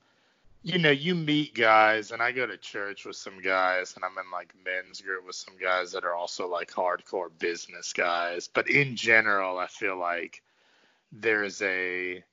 you 0.66 0.78
know, 0.78 0.90
you 0.90 1.14
meet 1.14 1.54
guys, 1.54 2.10
and 2.10 2.20
I 2.20 2.32
go 2.32 2.44
to 2.44 2.56
church 2.56 3.04
with 3.04 3.14
some 3.14 3.40
guys, 3.40 3.94
and 3.94 4.04
I'm 4.04 4.18
in 4.18 4.32
like 4.32 4.52
men's 4.64 5.00
group 5.00 5.24
with 5.24 5.36
some 5.36 5.54
guys 5.62 5.92
that 5.92 6.02
are 6.02 6.16
also 6.16 6.48
like 6.48 6.72
hardcore 6.72 7.28
business 7.38 7.92
guys. 7.92 8.48
But 8.52 8.68
in 8.68 8.96
general, 8.96 9.60
I 9.60 9.68
feel 9.68 9.96
like 9.96 10.42
there's 11.12 11.62
a 11.62 12.24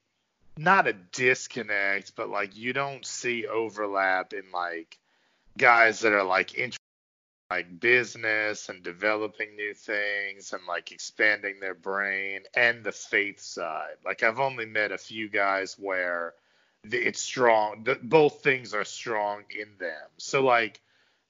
not 0.57 0.87
a 0.87 0.93
disconnect, 0.93 2.15
but 2.15 2.27
like 2.27 2.57
you 2.57 2.73
don't 2.73 3.05
see 3.05 3.45
overlap 3.45 4.33
in 4.33 4.45
like 4.51 4.97
guys 5.55 5.99
that 5.99 6.13
are 6.13 6.23
like 6.23 6.55
interested 6.55 6.79
in 7.51 7.55
like 7.55 7.79
business 7.79 8.67
and 8.67 8.81
developing 8.81 9.55
new 9.55 9.75
things 9.75 10.53
and 10.53 10.63
like 10.67 10.91
expanding 10.91 11.59
their 11.59 11.75
brain 11.75 12.39
and 12.55 12.83
the 12.83 12.91
faith 12.91 13.41
side. 13.41 13.97
Like 14.03 14.23
I've 14.23 14.39
only 14.39 14.65
met 14.65 14.91
a 14.91 14.97
few 14.97 15.29
guys 15.29 15.75
where 15.77 16.33
it's 16.83 17.21
strong. 17.21 17.85
Both 18.03 18.43
things 18.43 18.73
are 18.73 18.85
strong 18.85 19.43
in 19.49 19.69
them. 19.79 20.09
So 20.17 20.43
like, 20.43 20.81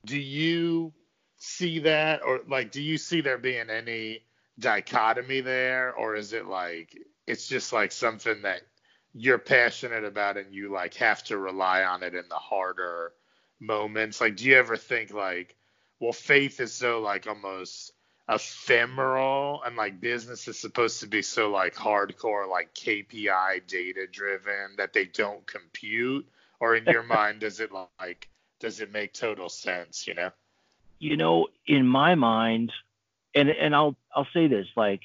do 0.05 0.17
you 0.17 0.93
see 1.37 1.79
that, 1.79 2.23
or 2.23 2.41
like, 2.47 2.71
do 2.71 2.81
you 2.81 2.97
see 2.97 3.21
there 3.21 3.37
being 3.37 3.69
any 3.69 4.23
dichotomy 4.59 5.41
there, 5.41 5.93
or 5.93 6.15
is 6.15 6.33
it 6.33 6.45
like 6.45 6.97
it's 7.25 7.47
just 7.47 7.71
like 7.71 7.91
something 7.91 8.41
that 8.41 8.61
you're 9.13 9.37
passionate 9.37 10.03
about 10.03 10.37
and 10.37 10.53
you 10.53 10.71
like 10.71 10.95
have 10.95 11.23
to 11.23 11.37
rely 11.37 11.83
on 11.83 12.03
it 12.03 12.15
in 12.15 12.27
the 12.29 12.35
harder 12.35 13.13
moments? 13.59 14.19
Like, 14.19 14.35
do 14.35 14.45
you 14.45 14.57
ever 14.57 14.75
think 14.75 15.13
like, 15.13 15.55
well, 15.99 16.13
faith 16.13 16.59
is 16.59 16.73
so 16.73 16.99
like 16.99 17.27
almost 17.27 17.92
ephemeral 18.29 19.61
and 19.65 19.75
like 19.75 19.99
business 19.99 20.47
is 20.47 20.57
supposed 20.57 21.01
to 21.01 21.07
be 21.07 21.21
so 21.21 21.49
like 21.49 21.75
hardcore 21.75 22.49
like 22.49 22.73
KPI 22.73 23.67
data 23.67 24.07
driven 24.11 24.75
that 24.77 24.93
they 24.93 25.05
don't 25.05 25.45
compute? 25.45 26.27
Or 26.59 26.75
in 26.75 26.85
your 26.85 27.03
mind 27.17 27.41
does 27.41 27.59
it 27.59 27.71
like 27.99 28.29
does 28.59 28.79
it 28.79 28.91
make 28.91 29.13
total 29.13 29.49
sense 29.49 30.07
you 30.07 30.13
know? 30.13 30.31
You 30.99 31.17
know 31.17 31.47
in 31.67 31.85
my 31.85 32.15
mind 32.15 32.71
and 33.35 33.49
and 33.49 33.75
I'll 33.75 33.95
I'll 34.15 34.27
say 34.33 34.47
this 34.47 34.67
like 34.75 35.01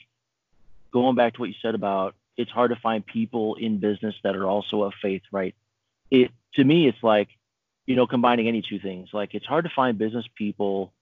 going 0.92 1.16
back 1.16 1.34
to 1.34 1.40
what 1.40 1.48
you 1.48 1.56
said 1.60 1.74
about 1.74 2.14
it's 2.36 2.50
hard 2.52 2.70
to 2.70 2.76
find 2.76 3.04
people 3.04 3.56
in 3.56 3.78
business 3.78 4.14
that 4.22 4.36
are 4.36 4.46
also 4.46 4.82
of 4.82 4.92
faith 5.02 5.22
right? 5.32 5.54
It 6.10 6.30
to 6.54 6.62
me 6.62 6.86
it's 6.86 7.02
like 7.02 7.28
you 7.86 7.96
know 7.96 8.06
combining 8.06 8.46
any 8.46 8.62
two 8.62 8.78
things. 8.78 9.08
Like 9.12 9.34
it's 9.34 9.46
hard 9.46 9.64
to 9.64 9.70
find 9.74 9.98
business 9.98 10.24
people 10.36 10.92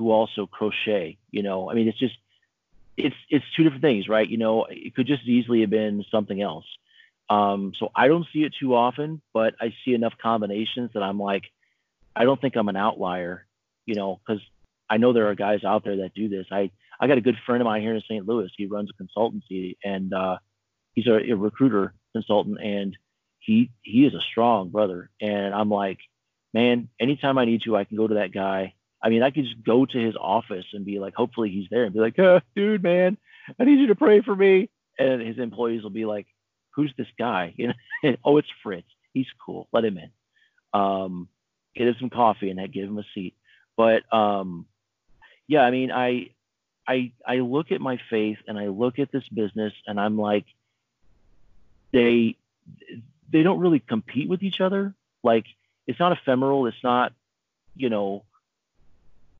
who 0.00 0.10
also 0.10 0.46
crochet. 0.46 1.18
You 1.30 1.42
know, 1.42 1.70
I 1.70 1.74
mean, 1.74 1.86
it's 1.86 1.98
just 1.98 2.14
it's 2.96 3.14
it's 3.28 3.44
two 3.54 3.64
different 3.64 3.82
things, 3.82 4.08
right? 4.08 4.26
You 4.26 4.38
know, 4.38 4.64
it 4.70 4.94
could 4.94 5.06
just 5.06 5.24
easily 5.24 5.60
have 5.60 5.68
been 5.68 6.06
something 6.10 6.40
else. 6.40 6.64
Um, 7.28 7.74
so 7.78 7.90
I 7.94 8.08
don't 8.08 8.26
see 8.32 8.40
it 8.40 8.54
too 8.58 8.74
often, 8.74 9.20
but 9.34 9.54
I 9.60 9.74
see 9.84 9.92
enough 9.92 10.14
combinations 10.20 10.90
that 10.94 11.02
I'm 11.02 11.20
like, 11.20 11.44
I 12.16 12.24
don't 12.24 12.40
think 12.40 12.56
I'm 12.56 12.70
an 12.70 12.76
outlier, 12.76 13.46
you 13.84 13.94
know, 13.94 14.18
because 14.26 14.42
I 14.88 14.96
know 14.96 15.12
there 15.12 15.28
are 15.28 15.34
guys 15.34 15.62
out 15.62 15.84
there 15.84 15.98
that 15.98 16.14
do 16.14 16.30
this. 16.30 16.46
I 16.50 16.70
I 16.98 17.06
got 17.06 17.18
a 17.18 17.22
good 17.22 17.36
friend 17.44 17.60
of 17.60 17.66
mine 17.66 17.82
here 17.82 17.94
in 17.94 18.00
St. 18.00 18.26
Louis. 18.26 18.50
He 18.56 18.66
runs 18.66 18.90
a 18.90 19.02
consultancy 19.02 19.76
and 19.84 20.14
uh, 20.14 20.38
he's 20.94 21.06
a, 21.06 21.30
a 21.30 21.34
recruiter 21.34 21.92
consultant, 22.14 22.58
and 22.58 22.96
he 23.38 23.70
he 23.82 24.06
is 24.06 24.14
a 24.14 24.26
strong 24.30 24.70
brother. 24.70 25.10
And 25.20 25.54
I'm 25.54 25.68
like, 25.68 25.98
man, 26.54 26.88
anytime 26.98 27.36
I 27.36 27.44
need 27.44 27.62
to, 27.64 27.76
I 27.76 27.84
can 27.84 27.98
go 27.98 28.08
to 28.08 28.14
that 28.14 28.32
guy 28.32 28.74
I 29.02 29.08
mean, 29.08 29.22
I 29.22 29.30
could 29.30 29.44
just 29.44 29.62
go 29.64 29.86
to 29.86 29.98
his 29.98 30.14
office 30.16 30.66
and 30.72 30.84
be 30.84 30.98
like, 30.98 31.14
hopefully 31.14 31.50
he's 31.50 31.68
there 31.70 31.84
and 31.84 31.94
be 31.94 32.00
like, 32.00 32.18
oh, 32.18 32.40
dude, 32.54 32.82
man, 32.82 33.16
I 33.58 33.64
need 33.64 33.78
you 33.80 33.88
to 33.88 33.94
pray 33.94 34.20
for 34.20 34.34
me. 34.36 34.68
And 34.98 35.22
his 35.22 35.38
employees 35.38 35.82
will 35.82 35.90
be 35.90 36.04
like, 36.04 36.26
who's 36.74 36.92
this 36.96 37.08
guy? 37.18 37.54
You 37.58 37.68
know, 37.68 38.16
oh, 38.24 38.36
it's 38.36 38.48
Fritz. 38.62 38.88
He's 39.12 39.26
cool. 39.44 39.68
Let 39.72 39.84
him 39.84 39.98
in. 39.98 40.10
Um, 40.78 41.28
get 41.74 41.88
him 41.88 41.96
some 41.98 42.10
coffee 42.10 42.50
and 42.50 42.72
give 42.72 42.88
him 42.88 42.98
a 42.98 43.04
seat. 43.14 43.34
But 43.76 44.02
um, 44.12 44.66
yeah, 45.48 45.62
I 45.62 45.70
mean, 45.70 45.90
I, 45.90 46.30
I, 46.86 47.12
I 47.26 47.36
look 47.36 47.72
at 47.72 47.80
my 47.80 47.98
faith 48.10 48.38
and 48.46 48.58
I 48.58 48.68
look 48.68 48.98
at 48.98 49.10
this 49.10 49.26
business 49.28 49.72
and 49.86 49.98
I'm 49.98 50.18
like, 50.18 50.44
they, 51.92 52.36
they 53.32 53.42
don't 53.42 53.60
really 53.60 53.80
compete 53.80 54.28
with 54.28 54.42
each 54.42 54.60
other. 54.60 54.94
Like, 55.22 55.46
it's 55.86 55.98
not 55.98 56.12
ephemeral. 56.12 56.66
It's 56.66 56.82
not, 56.82 57.12
you 57.74 57.88
know, 57.88 58.24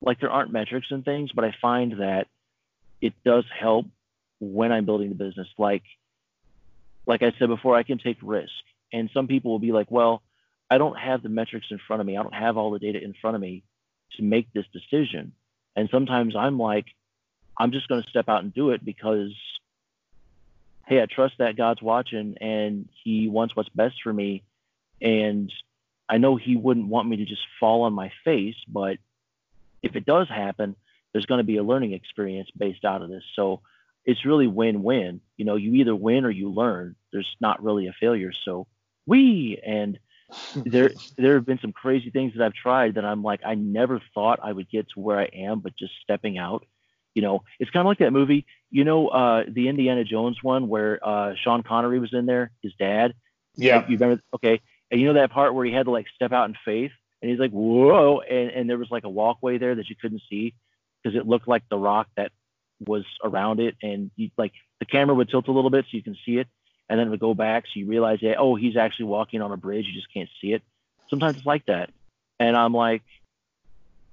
like 0.02 0.20
there 0.20 0.30
aren't 0.30 0.52
metrics 0.52 0.88
and 0.90 1.04
things, 1.04 1.30
but 1.34 1.44
I 1.44 1.54
find 1.60 1.92
that 2.00 2.26
it 3.00 3.14
does 3.24 3.44
help 3.58 3.86
when 4.38 4.72
I'm 4.72 4.86
building 4.86 5.10
the 5.10 5.14
business. 5.14 5.48
Like, 5.58 5.82
like 7.06 7.22
I 7.22 7.32
said 7.38 7.48
before, 7.48 7.76
I 7.76 7.82
can 7.82 7.98
take 7.98 8.18
risk. 8.22 8.52
And 8.92 9.10
some 9.12 9.26
people 9.26 9.52
will 9.52 9.58
be 9.58 9.72
like, 9.72 9.90
well, 9.90 10.22
I 10.70 10.78
don't 10.78 10.98
have 10.98 11.22
the 11.22 11.28
metrics 11.28 11.66
in 11.70 11.78
front 11.86 12.00
of 12.00 12.06
me. 12.06 12.16
I 12.16 12.22
don't 12.22 12.34
have 12.34 12.56
all 12.56 12.70
the 12.70 12.78
data 12.78 13.02
in 13.02 13.14
front 13.20 13.34
of 13.34 13.40
me 13.40 13.62
to 14.16 14.22
make 14.22 14.52
this 14.52 14.66
decision. 14.72 15.32
And 15.76 15.88
sometimes 15.90 16.34
I'm 16.36 16.58
like, 16.58 16.86
I'm 17.58 17.72
just 17.72 17.88
going 17.88 18.02
to 18.02 18.08
step 18.08 18.28
out 18.28 18.42
and 18.42 18.54
do 18.54 18.70
it 18.70 18.84
because, 18.84 19.34
hey, 20.86 21.02
I 21.02 21.06
trust 21.06 21.34
that 21.38 21.56
God's 21.56 21.82
watching 21.82 22.36
and 22.40 22.88
He 23.04 23.28
wants 23.28 23.54
what's 23.54 23.68
best 23.68 23.96
for 24.02 24.12
me. 24.12 24.42
And 25.00 25.52
I 26.08 26.18
know 26.18 26.36
He 26.36 26.56
wouldn't 26.56 26.88
want 26.88 27.08
me 27.08 27.18
to 27.18 27.24
just 27.24 27.42
fall 27.58 27.82
on 27.82 27.92
my 27.92 28.12
face, 28.24 28.56
but 28.66 28.96
if 29.82 29.96
it 29.96 30.06
does 30.06 30.28
happen, 30.28 30.76
there's 31.12 31.26
going 31.26 31.38
to 31.38 31.44
be 31.44 31.56
a 31.56 31.62
learning 31.62 31.92
experience 31.92 32.48
based 32.56 32.84
out 32.84 33.02
of 33.02 33.08
this. 33.08 33.24
So 33.34 33.60
it's 34.04 34.24
really 34.24 34.46
win-win. 34.46 35.20
You 35.36 35.44
know, 35.44 35.56
you 35.56 35.74
either 35.74 35.94
win 35.94 36.24
or 36.24 36.30
you 36.30 36.50
learn. 36.50 36.96
There's 37.12 37.36
not 37.40 37.62
really 37.62 37.86
a 37.86 37.94
failure. 37.98 38.32
So 38.44 38.66
we 39.06 39.60
and 39.64 39.98
there 40.56 40.90
there 41.16 41.34
have 41.34 41.46
been 41.46 41.58
some 41.60 41.72
crazy 41.72 42.10
things 42.10 42.34
that 42.36 42.44
I've 42.44 42.54
tried 42.54 42.94
that 42.94 43.04
I'm 43.04 43.22
like 43.22 43.40
I 43.44 43.54
never 43.54 44.00
thought 44.14 44.38
I 44.42 44.52
would 44.52 44.70
get 44.70 44.88
to 44.90 45.00
where 45.00 45.18
I 45.18 45.24
am, 45.24 45.60
but 45.60 45.76
just 45.76 45.92
stepping 46.02 46.38
out. 46.38 46.66
You 47.14 47.22
know, 47.22 47.42
it's 47.58 47.70
kind 47.72 47.80
of 47.80 47.86
like 47.86 47.98
that 47.98 48.12
movie. 48.12 48.46
You 48.70 48.84
know, 48.84 49.08
uh, 49.08 49.44
the 49.48 49.68
Indiana 49.68 50.04
Jones 50.04 50.38
one 50.42 50.68
where 50.68 51.00
uh, 51.06 51.34
Sean 51.42 51.64
Connery 51.64 51.98
was 51.98 52.14
in 52.14 52.26
there, 52.26 52.52
his 52.62 52.72
dad. 52.78 53.14
Yeah. 53.56 53.78
Like, 53.78 53.88
you 53.88 53.98
remember? 53.98 54.22
Okay. 54.34 54.60
And 54.92 55.00
you 55.00 55.08
know 55.08 55.14
that 55.14 55.32
part 55.32 55.54
where 55.54 55.64
he 55.64 55.72
had 55.72 55.86
to 55.86 55.90
like 55.90 56.06
step 56.14 56.32
out 56.32 56.48
in 56.48 56.56
faith 56.64 56.92
and 57.20 57.30
he's 57.30 57.40
like, 57.40 57.50
whoa, 57.50 58.20
and, 58.20 58.50
and 58.50 58.70
there 58.70 58.78
was 58.78 58.90
like 58.90 59.04
a 59.04 59.08
walkway 59.08 59.58
there 59.58 59.74
that 59.74 59.88
you 59.88 59.96
couldn't 59.96 60.22
see 60.30 60.54
because 61.02 61.18
it 61.18 61.26
looked 61.26 61.48
like 61.48 61.62
the 61.68 61.78
rock 61.78 62.08
that 62.16 62.32
was 62.86 63.04
around 63.22 63.60
it, 63.60 63.76
and 63.82 64.10
you, 64.16 64.30
like 64.36 64.52
the 64.78 64.86
camera 64.86 65.14
would 65.14 65.28
tilt 65.28 65.48
a 65.48 65.52
little 65.52 65.70
bit 65.70 65.84
so 65.84 65.96
you 65.96 66.02
can 66.02 66.16
see 66.24 66.38
it, 66.38 66.48
and 66.88 66.98
then 66.98 67.06
it 67.06 67.10
would 67.10 67.20
go 67.20 67.34
back 67.34 67.64
so 67.64 67.78
you 67.78 67.86
realize, 67.86 68.18
yeah, 68.22 68.34
oh, 68.38 68.54
he's 68.54 68.76
actually 68.76 69.06
walking 69.06 69.42
on 69.42 69.52
a 69.52 69.56
bridge, 69.56 69.86
you 69.86 69.92
just 69.92 70.12
can't 70.12 70.30
see 70.40 70.52
it. 70.52 70.62
Sometimes 71.08 71.36
it's 71.36 71.46
like 71.46 71.66
that, 71.66 71.90
and 72.38 72.56
I'm 72.56 72.72
like, 72.72 73.02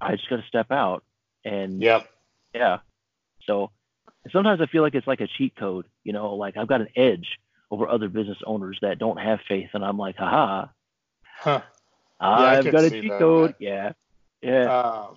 I 0.02 0.15
just 0.15 0.30
got 0.30 0.38
to 0.38 0.48
step 0.48 0.72
out, 0.72 1.04
and 1.46 1.82
yep, 1.82 2.10
yeah. 2.54 2.80
So 3.46 3.72
sometimes 4.32 4.60
I 4.62 4.65
feel 4.65 4.82
like 4.82 4.96
it's 4.96 5.08
like 5.08 5.22
a 5.22 5.28
cheat 5.28 5.56
code, 5.56 5.86
you 6.04 6.12
know, 6.12 6.36
like 6.36 6.58
I've 6.58 6.67
got 6.67 6.82
an 6.82 6.89
edge 6.96 7.39
over 7.72 7.88
other 7.88 8.10
business 8.10 8.38
owners 8.46 8.80
that 8.82 9.00
don't 9.00 9.17
have 9.17 9.39
faith, 9.48 9.70
and 9.74 9.84
I'm 9.84 9.98
like, 9.98 10.17
haha. 10.17 10.67
Huh. 11.39 11.62
I've 12.19 12.71
got 12.71 12.84
a 12.84 12.89
cheat 12.89 13.12
code. 13.12 13.56
Yeah. 13.60 13.93
Yeah. 14.41 14.71
Um, 14.71 15.15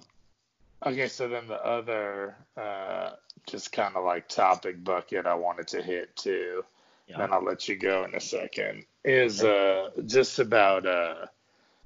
okay, 0.85 1.09
so 1.09 1.29
then 1.29 1.47
the 1.47 1.63
other 1.65 2.37
uh, 2.57 3.11
just 3.47 3.73
kind 3.73 3.97
of 3.97 4.05
like 4.05 4.29
topic 4.29 4.83
bucket 4.83 5.27
I 5.27 5.35
wanted 5.35 5.69
to 5.69 5.83
hit 5.83 6.17
too, 6.17 6.65
yeah. 7.07 7.19
then 7.19 7.33
I'll 7.33 7.45
let 7.45 7.69
you 7.69 7.77
go 7.77 8.05
in 8.05 8.15
a 8.15 8.21
second, 8.21 8.85
is 9.05 9.45
uh, 9.45 9.91
just 10.07 10.39
about 10.39 10.87
uh, 10.87 11.27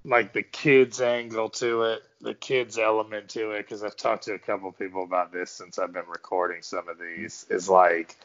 like 0.05 0.33
the 0.33 0.42
kids 0.42 1.00
angle 1.00 1.48
to 1.50 1.83
it, 1.83 2.03
the 2.20 2.35
kids 2.35 2.79
element 2.79 3.31
to 3.31 3.50
it, 3.53 3.62
because 3.62 3.83
I've 3.83 3.96
talked 3.96 4.24
to 4.24 4.35
a 4.35 4.38
couple 4.38 4.70
people 4.72 5.03
about 5.03 5.33
this 5.33 5.50
since 5.50 5.79
I've 5.79 5.92
been 5.92 6.09
recording 6.09 6.62
some 6.62 6.88
of 6.88 6.98
these, 6.98 7.46
is 7.50 7.68
like, 7.68 8.16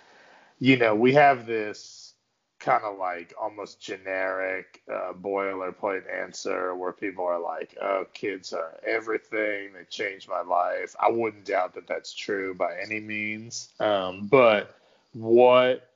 you 0.59 0.77
know, 0.77 0.93
we 0.93 1.13
have 1.13 1.45
this 1.45 1.79
kind 2.59 2.83
of 2.83 2.97
like 2.97 3.33
almost 3.39 3.81
generic 3.81 4.81
uh, 4.91 5.13
boilerplate 5.13 6.03
answer 6.11 6.75
where 6.75 6.91
people 6.91 7.25
are 7.25 7.39
like, 7.39 7.77
"Oh, 7.81 8.05
kids 8.13 8.53
are 8.53 8.77
everything. 8.85 9.73
They 9.73 9.85
changed 9.89 10.27
my 10.27 10.41
life." 10.41 10.95
I 10.99 11.09
wouldn't 11.09 11.45
doubt 11.45 11.75
that 11.75 11.87
that's 11.87 12.13
true 12.13 12.53
by 12.53 12.77
any 12.81 12.99
means. 12.99 13.69
Um, 13.79 14.27
but 14.27 14.75
what 15.13 15.89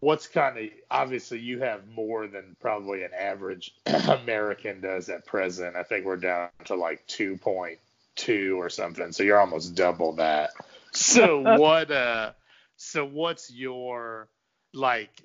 what's 0.00 0.26
kind 0.26 0.58
of 0.58 0.64
obviously 0.90 1.40
you 1.40 1.60
have 1.60 1.88
more 1.88 2.26
than 2.26 2.56
probably 2.60 3.02
an 3.02 3.12
average 3.18 3.74
American 3.86 4.80
does 4.80 5.08
at 5.08 5.26
present. 5.26 5.76
I 5.76 5.82
think 5.82 6.04
we're 6.04 6.16
down 6.16 6.50
to 6.66 6.74
like 6.74 7.06
2.2 7.08 8.56
or 8.56 8.68
something. 8.68 9.12
So 9.12 9.22
you're 9.22 9.40
almost 9.40 9.74
double 9.74 10.12
that. 10.16 10.50
So 10.92 11.40
what 11.58 11.90
uh 11.90 12.32
so 12.76 13.04
what's 13.04 13.50
your 13.50 14.28
like 14.72 15.22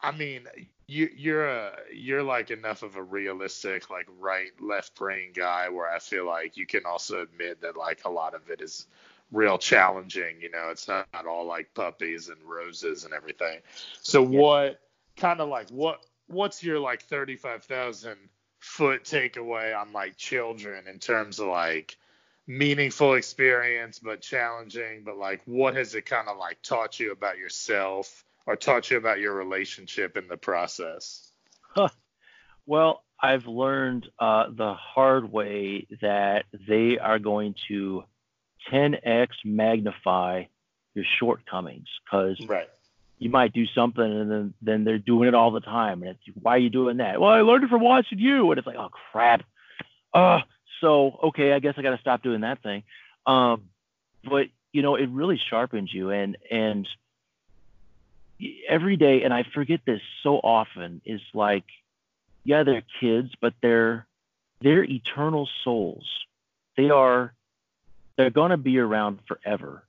I 0.00 0.12
mean, 0.12 0.46
you 0.86 1.10
you're 1.14 1.48
a 1.48 1.72
you're 1.92 2.22
like 2.22 2.50
enough 2.50 2.82
of 2.82 2.96
a 2.96 3.02
realistic 3.02 3.90
like 3.90 4.06
right 4.18 4.50
left 4.60 4.94
brain 4.94 5.32
guy 5.34 5.68
where 5.68 5.88
I 5.88 5.98
feel 5.98 6.26
like 6.26 6.56
you 6.56 6.66
can 6.66 6.86
also 6.86 7.22
admit 7.22 7.60
that 7.62 7.76
like 7.76 8.04
a 8.04 8.10
lot 8.10 8.34
of 8.34 8.48
it 8.50 8.60
is 8.60 8.86
real 9.32 9.58
challenging. 9.58 10.40
You 10.40 10.50
know, 10.50 10.68
it's 10.70 10.88
not, 10.88 11.06
not 11.12 11.26
all 11.26 11.46
like 11.46 11.74
puppies 11.74 12.28
and 12.28 12.38
roses 12.44 13.04
and 13.04 13.12
everything. 13.12 13.60
So 14.02 14.22
yeah. 14.22 14.40
what 14.40 14.80
kind 15.16 15.40
of 15.40 15.48
like 15.48 15.68
what 15.70 16.00
what's 16.28 16.62
your 16.62 16.78
like 16.78 17.02
thirty 17.02 17.36
five 17.36 17.64
thousand 17.64 18.16
foot 18.60 19.04
takeaway 19.04 19.76
on 19.78 19.92
like 19.92 20.16
children 20.16 20.86
in 20.88 20.98
terms 20.98 21.38
of 21.38 21.48
like 21.48 21.96
meaningful 22.46 23.14
experience 23.14 23.98
but 23.98 24.22
challenging 24.22 25.02
but 25.04 25.16
like 25.16 25.42
what 25.44 25.76
has 25.76 25.94
it 25.94 26.06
kind 26.06 26.28
of 26.28 26.38
like 26.38 26.60
taught 26.62 26.98
you 26.98 27.12
about 27.12 27.36
yourself 27.36 28.24
or 28.48 28.56
taught 28.56 28.90
you 28.90 28.96
about 28.96 29.18
your 29.20 29.34
relationship 29.34 30.16
in 30.16 30.26
the 30.26 30.36
process? 30.38 31.30
well, 32.66 33.04
I've 33.20 33.46
learned 33.46 34.08
uh, 34.18 34.46
the 34.50 34.72
hard 34.74 35.30
way 35.30 35.86
that 36.00 36.46
they 36.66 36.98
are 36.98 37.18
going 37.18 37.54
to 37.68 38.04
10x 38.72 39.28
magnify 39.44 40.44
your 40.94 41.04
shortcomings 41.20 41.88
because 42.04 42.40
Right. 42.48 42.68
you 43.18 43.28
might 43.28 43.52
do 43.52 43.66
something 43.66 44.02
and 44.02 44.30
then 44.30 44.54
then 44.62 44.84
they're 44.84 44.98
doing 44.98 45.28
it 45.28 45.34
all 45.34 45.50
the 45.50 45.60
time 45.60 46.02
and 46.02 46.12
it's 46.12 46.36
why 46.42 46.52
are 46.54 46.58
you 46.58 46.70
doing 46.70 46.96
that? 46.96 47.20
Well, 47.20 47.30
I 47.30 47.42
learned 47.42 47.64
it 47.64 47.70
from 47.70 47.82
watching 47.82 48.18
you 48.18 48.50
and 48.50 48.58
it's 48.58 48.66
like 48.66 48.76
oh 48.76 48.88
crap. 49.12 49.44
Uh 50.14 50.40
so 50.80 51.18
okay, 51.24 51.52
I 51.52 51.58
guess 51.58 51.74
I 51.76 51.82
got 51.82 51.90
to 51.90 52.00
stop 52.00 52.22
doing 52.22 52.40
that 52.40 52.62
thing. 52.62 52.82
Um, 53.26 53.64
but 54.24 54.46
you 54.72 54.82
know, 54.82 54.94
it 54.96 55.08
really 55.10 55.38
sharpens 55.50 55.92
you 55.92 56.10
and 56.10 56.36
and 56.50 56.88
every 58.68 58.96
day 58.96 59.22
and 59.22 59.34
I 59.34 59.42
forget 59.42 59.80
this 59.84 60.00
so 60.22 60.36
often 60.36 61.00
is 61.04 61.20
like 61.34 61.64
yeah, 62.48 62.62
they're 62.62 62.82
kids, 62.98 63.30
but 63.40 63.52
they're 63.60 64.06
they're 64.62 64.82
eternal 64.82 65.48
souls. 65.64 66.08
They 66.78 66.88
are 66.88 67.34
they're 68.16 68.30
going 68.30 68.50
to 68.50 68.56
be 68.56 68.78
around 68.78 69.18
forever. 69.28 69.84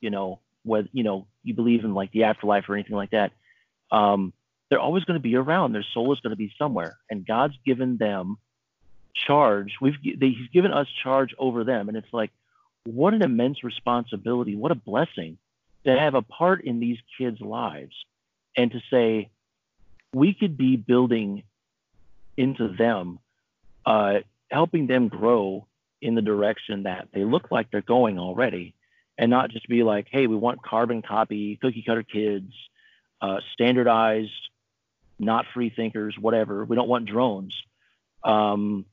You 0.00 0.10
know, 0.10 0.40
whether 0.64 0.88
you 0.92 1.04
know 1.04 1.26
you 1.44 1.54
believe 1.54 1.84
in 1.84 1.94
like 1.94 2.10
the 2.10 2.24
afterlife 2.24 2.68
or 2.68 2.74
anything 2.74 2.96
like 2.96 3.10
that. 3.10 3.32
Um, 3.92 4.32
they're 4.68 4.80
always 4.80 5.04
going 5.04 5.18
to 5.18 5.22
be 5.22 5.36
around. 5.36 5.72
Their 5.74 5.84
soul 5.94 6.12
is 6.12 6.20
going 6.20 6.30
to 6.30 6.36
be 6.36 6.52
somewhere, 6.58 6.98
and 7.08 7.26
God's 7.26 7.54
given 7.64 7.98
them 7.98 8.38
charge. 9.14 9.74
We've 9.80 9.94
they, 10.02 10.30
He's 10.30 10.48
given 10.48 10.72
us 10.72 10.88
charge 11.04 11.34
over 11.38 11.62
them, 11.62 11.88
and 11.88 11.96
it's 11.96 12.12
like 12.12 12.32
what 12.84 13.14
an 13.14 13.22
immense 13.22 13.62
responsibility. 13.62 14.56
What 14.56 14.72
a 14.72 14.76
blessing 14.76 15.38
to 15.84 15.98
have 15.98 16.14
a 16.14 16.22
part 16.22 16.64
in 16.64 16.80
these 16.80 16.98
kids' 17.18 17.40
lives, 17.40 17.94
and 18.56 18.70
to 18.70 18.80
say 18.90 19.30
we 20.12 20.34
could 20.34 20.56
be 20.56 20.76
building 20.76 21.42
into 22.36 22.68
them, 22.68 23.18
uh, 23.86 24.20
helping 24.50 24.86
them 24.86 25.08
grow 25.08 25.66
in 26.00 26.14
the 26.14 26.22
direction 26.22 26.84
that 26.84 27.08
they 27.12 27.24
look 27.24 27.50
like 27.50 27.70
they're 27.70 27.80
going 27.80 28.18
already, 28.18 28.74
and 29.18 29.30
not 29.30 29.50
just 29.50 29.68
be 29.68 29.82
like, 29.82 30.06
hey, 30.10 30.26
we 30.26 30.36
want 30.36 30.62
carbon 30.62 31.02
copy, 31.02 31.56
cookie 31.56 31.84
cutter 31.86 32.02
kids, 32.02 32.52
uh, 33.20 33.38
standardized, 33.52 34.30
not 35.18 35.46
free 35.54 35.70
thinkers, 35.70 36.16
whatever. 36.18 36.64
We 36.64 36.76
don't 36.76 36.88
want 36.88 37.06
drones, 37.06 37.54
um, 38.24 38.84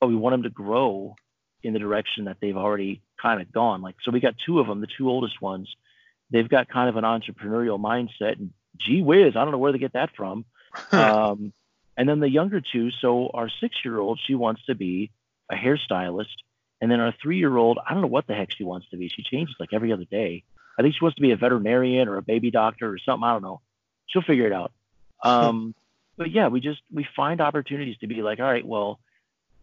but 0.00 0.08
we 0.08 0.16
want 0.16 0.34
them 0.34 0.42
to 0.44 0.50
grow 0.50 1.16
in 1.62 1.72
the 1.72 1.78
direction 1.78 2.26
that 2.26 2.36
they've 2.40 2.56
already 2.56 3.00
kind 3.20 3.40
of 3.40 3.50
gone. 3.50 3.82
Like, 3.82 3.96
so 4.02 4.10
we 4.10 4.20
got 4.20 4.34
two 4.44 4.60
of 4.60 4.66
them, 4.66 4.80
the 4.80 4.86
two 4.86 5.08
oldest 5.08 5.40
ones. 5.40 5.74
They've 6.30 6.48
got 6.48 6.68
kind 6.68 6.88
of 6.88 6.96
an 6.96 7.04
entrepreneurial 7.04 7.80
mindset, 7.80 8.38
and 8.38 8.52
gee 8.78 9.02
whiz, 9.02 9.36
I 9.36 9.42
don't 9.42 9.52
know 9.52 9.58
where 9.58 9.72
they 9.72 9.78
get 9.78 9.94
that 9.94 10.10
from. 10.16 10.44
um, 10.92 11.52
and 11.96 12.08
then 12.08 12.20
the 12.20 12.28
younger 12.28 12.60
two, 12.60 12.90
so 12.90 13.30
our 13.34 13.48
six 13.60 13.76
year 13.84 13.98
old, 13.98 14.20
she 14.24 14.34
wants 14.34 14.64
to 14.66 14.74
be 14.74 15.10
a 15.50 15.54
hairstylist. 15.54 16.26
And 16.80 16.90
then 16.90 17.00
our 17.00 17.12
three 17.20 17.38
year 17.38 17.56
old, 17.56 17.78
I 17.84 17.92
don't 17.92 18.02
know 18.02 18.08
what 18.08 18.26
the 18.26 18.34
heck 18.34 18.52
she 18.52 18.64
wants 18.64 18.88
to 18.90 18.96
be. 18.96 19.08
She 19.08 19.22
changes 19.22 19.56
like 19.58 19.70
every 19.72 19.92
other 19.92 20.04
day. 20.04 20.44
I 20.78 20.82
think 20.82 20.94
she 20.94 21.02
wants 21.02 21.16
to 21.16 21.22
be 21.22 21.32
a 21.32 21.36
veterinarian 21.36 22.06
or 22.06 22.18
a 22.18 22.22
baby 22.22 22.52
doctor 22.52 22.88
or 22.88 22.98
something. 22.98 23.24
I 23.24 23.32
don't 23.32 23.42
know. 23.42 23.60
She'll 24.06 24.22
figure 24.22 24.46
it 24.46 24.52
out. 24.52 24.72
Um, 25.20 25.74
but 26.16 26.30
yeah, 26.30 26.46
we 26.46 26.60
just 26.60 26.80
we 26.94 27.04
find 27.16 27.40
opportunities 27.40 27.96
to 27.98 28.06
be 28.06 28.22
like, 28.22 28.38
all 28.38 28.44
right, 28.44 28.64
well, 28.64 29.00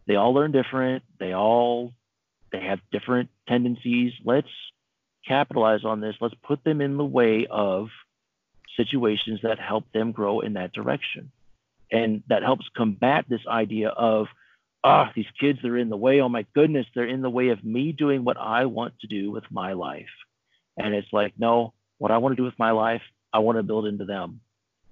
they 0.05 0.16
all 0.16 0.34
learn 0.34 0.51
different. 0.51 1.03
They 1.18 1.34
all 1.34 1.93
they 2.51 2.59
have 2.59 2.80
different 2.91 3.30
tendencies. 3.47 4.11
Let's 4.26 4.49
capitalize 5.28 5.84
on 5.84 6.01
this. 6.01 6.15
Let's 6.21 6.36
put 6.43 6.63
them 6.63 6.82
in 6.82 6.97
the 6.97 7.05
way 7.05 7.47
of 7.49 7.89
situations 8.78 9.39
that 9.43 9.59
help 9.59 9.86
them 9.93 10.11
grow 10.11 10.41
in 10.41 10.53
that 10.53 10.73
direction. 10.73 11.32
And 11.91 12.23
that 12.28 12.43
helps 12.43 12.65
combat 12.76 13.26
this 13.28 13.45
idea 13.47 13.89
of 13.89 14.28
ah 14.84 15.11
these 15.15 15.26
kids 15.39 15.59
they're 15.61 15.78
in 15.78 15.89
the 15.89 15.97
way. 15.97 16.21
Oh 16.21 16.30
my 16.30 16.45
goodness 16.53 16.86
they're 16.93 17.07
in 17.07 17.21
the 17.21 17.30
way 17.30 17.49
of 17.49 17.63
me 17.63 17.91
doing 17.91 18.23
what 18.23 18.38
i 18.38 18.65
want 18.65 18.99
to 18.99 19.07
do 19.07 19.32
with 19.32 19.43
my 19.49 19.73
life. 19.73 20.13
And 20.78 20.93
it's 20.93 21.11
like 21.13 21.34
no 21.38 21.73
what 21.97 22.11
i 22.11 22.17
want 22.17 22.34
to 22.34 22.41
do 22.41 22.45
with 22.45 22.59
my 22.59 22.71
life 22.71 23.01
i 23.32 23.39
want 23.39 23.57
to 23.57 23.63
build 23.63 23.86
into 23.86 24.05
them. 24.05 24.41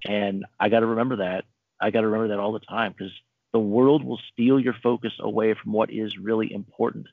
And 0.06 0.44
i 0.58 0.68
got 0.68 0.80
to 0.80 0.86
remember 0.86 1.16
that. 1.16 1.44
I 1.80 1.90
got 1.90 2.02
to 2.02 2.06
remember 2.06 2.28
that 2.28 2.40
all 2.40 2.52
the 2.52 2.60
time 2.60 2.94
because 2.96 3.12
the 3.52 3.58
world 3.58 4.04
will 4.04 4.20
steal 4.32 4.58
your 4.58 4.76
focus 4.82 5.12
away 5.20 5.54
from 5.54 5.72
what 5.72 5.90
is 5.90 6.16
really 6.16 6.52
important. 6.52 7.06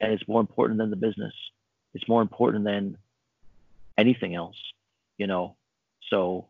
And 0.00 0.12
it's 0.12 0.28
more 0.28 0.40
important 0.40 0.78
than 0.78 0.90
the 0.90 0.96
business 0.96 1.34
it's 1.96 2.08
more 2.08 2.22
important 2.22 2.64
than 2.64 2.96
anything 3.98 4.34
else 4.36 4.56
you 5.18 5.26
know 5.26 5.56
so 6.08 6.46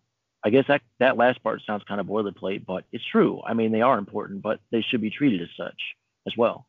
I 0.47 0.51
guess 0.51 0.65
that 0.69 0.83
that 1.01 1.17
last 1.17 1.43
part 1.43 1.61
sounds 1.67 1.83
kind 1.89 2.01
of 2.01 2.07
boilerplate, 2.07 2.65
but 2.65 2.85
it's 2.93 3.05
true. 3.05 3.43
I 3.45 3.53
mean, 3.55 3.73
they 3.73 3.83
are 3.83 3.99
important, 3.99 4.43
but 4.43 4.61
they 4.71 4.81
should 4.81 5.01
be 5.01 5.11
treated 5.11 5.43
as 5.43 5.49
such 5.57 5.97
as 6.25 6.37
well. 6.37 6.69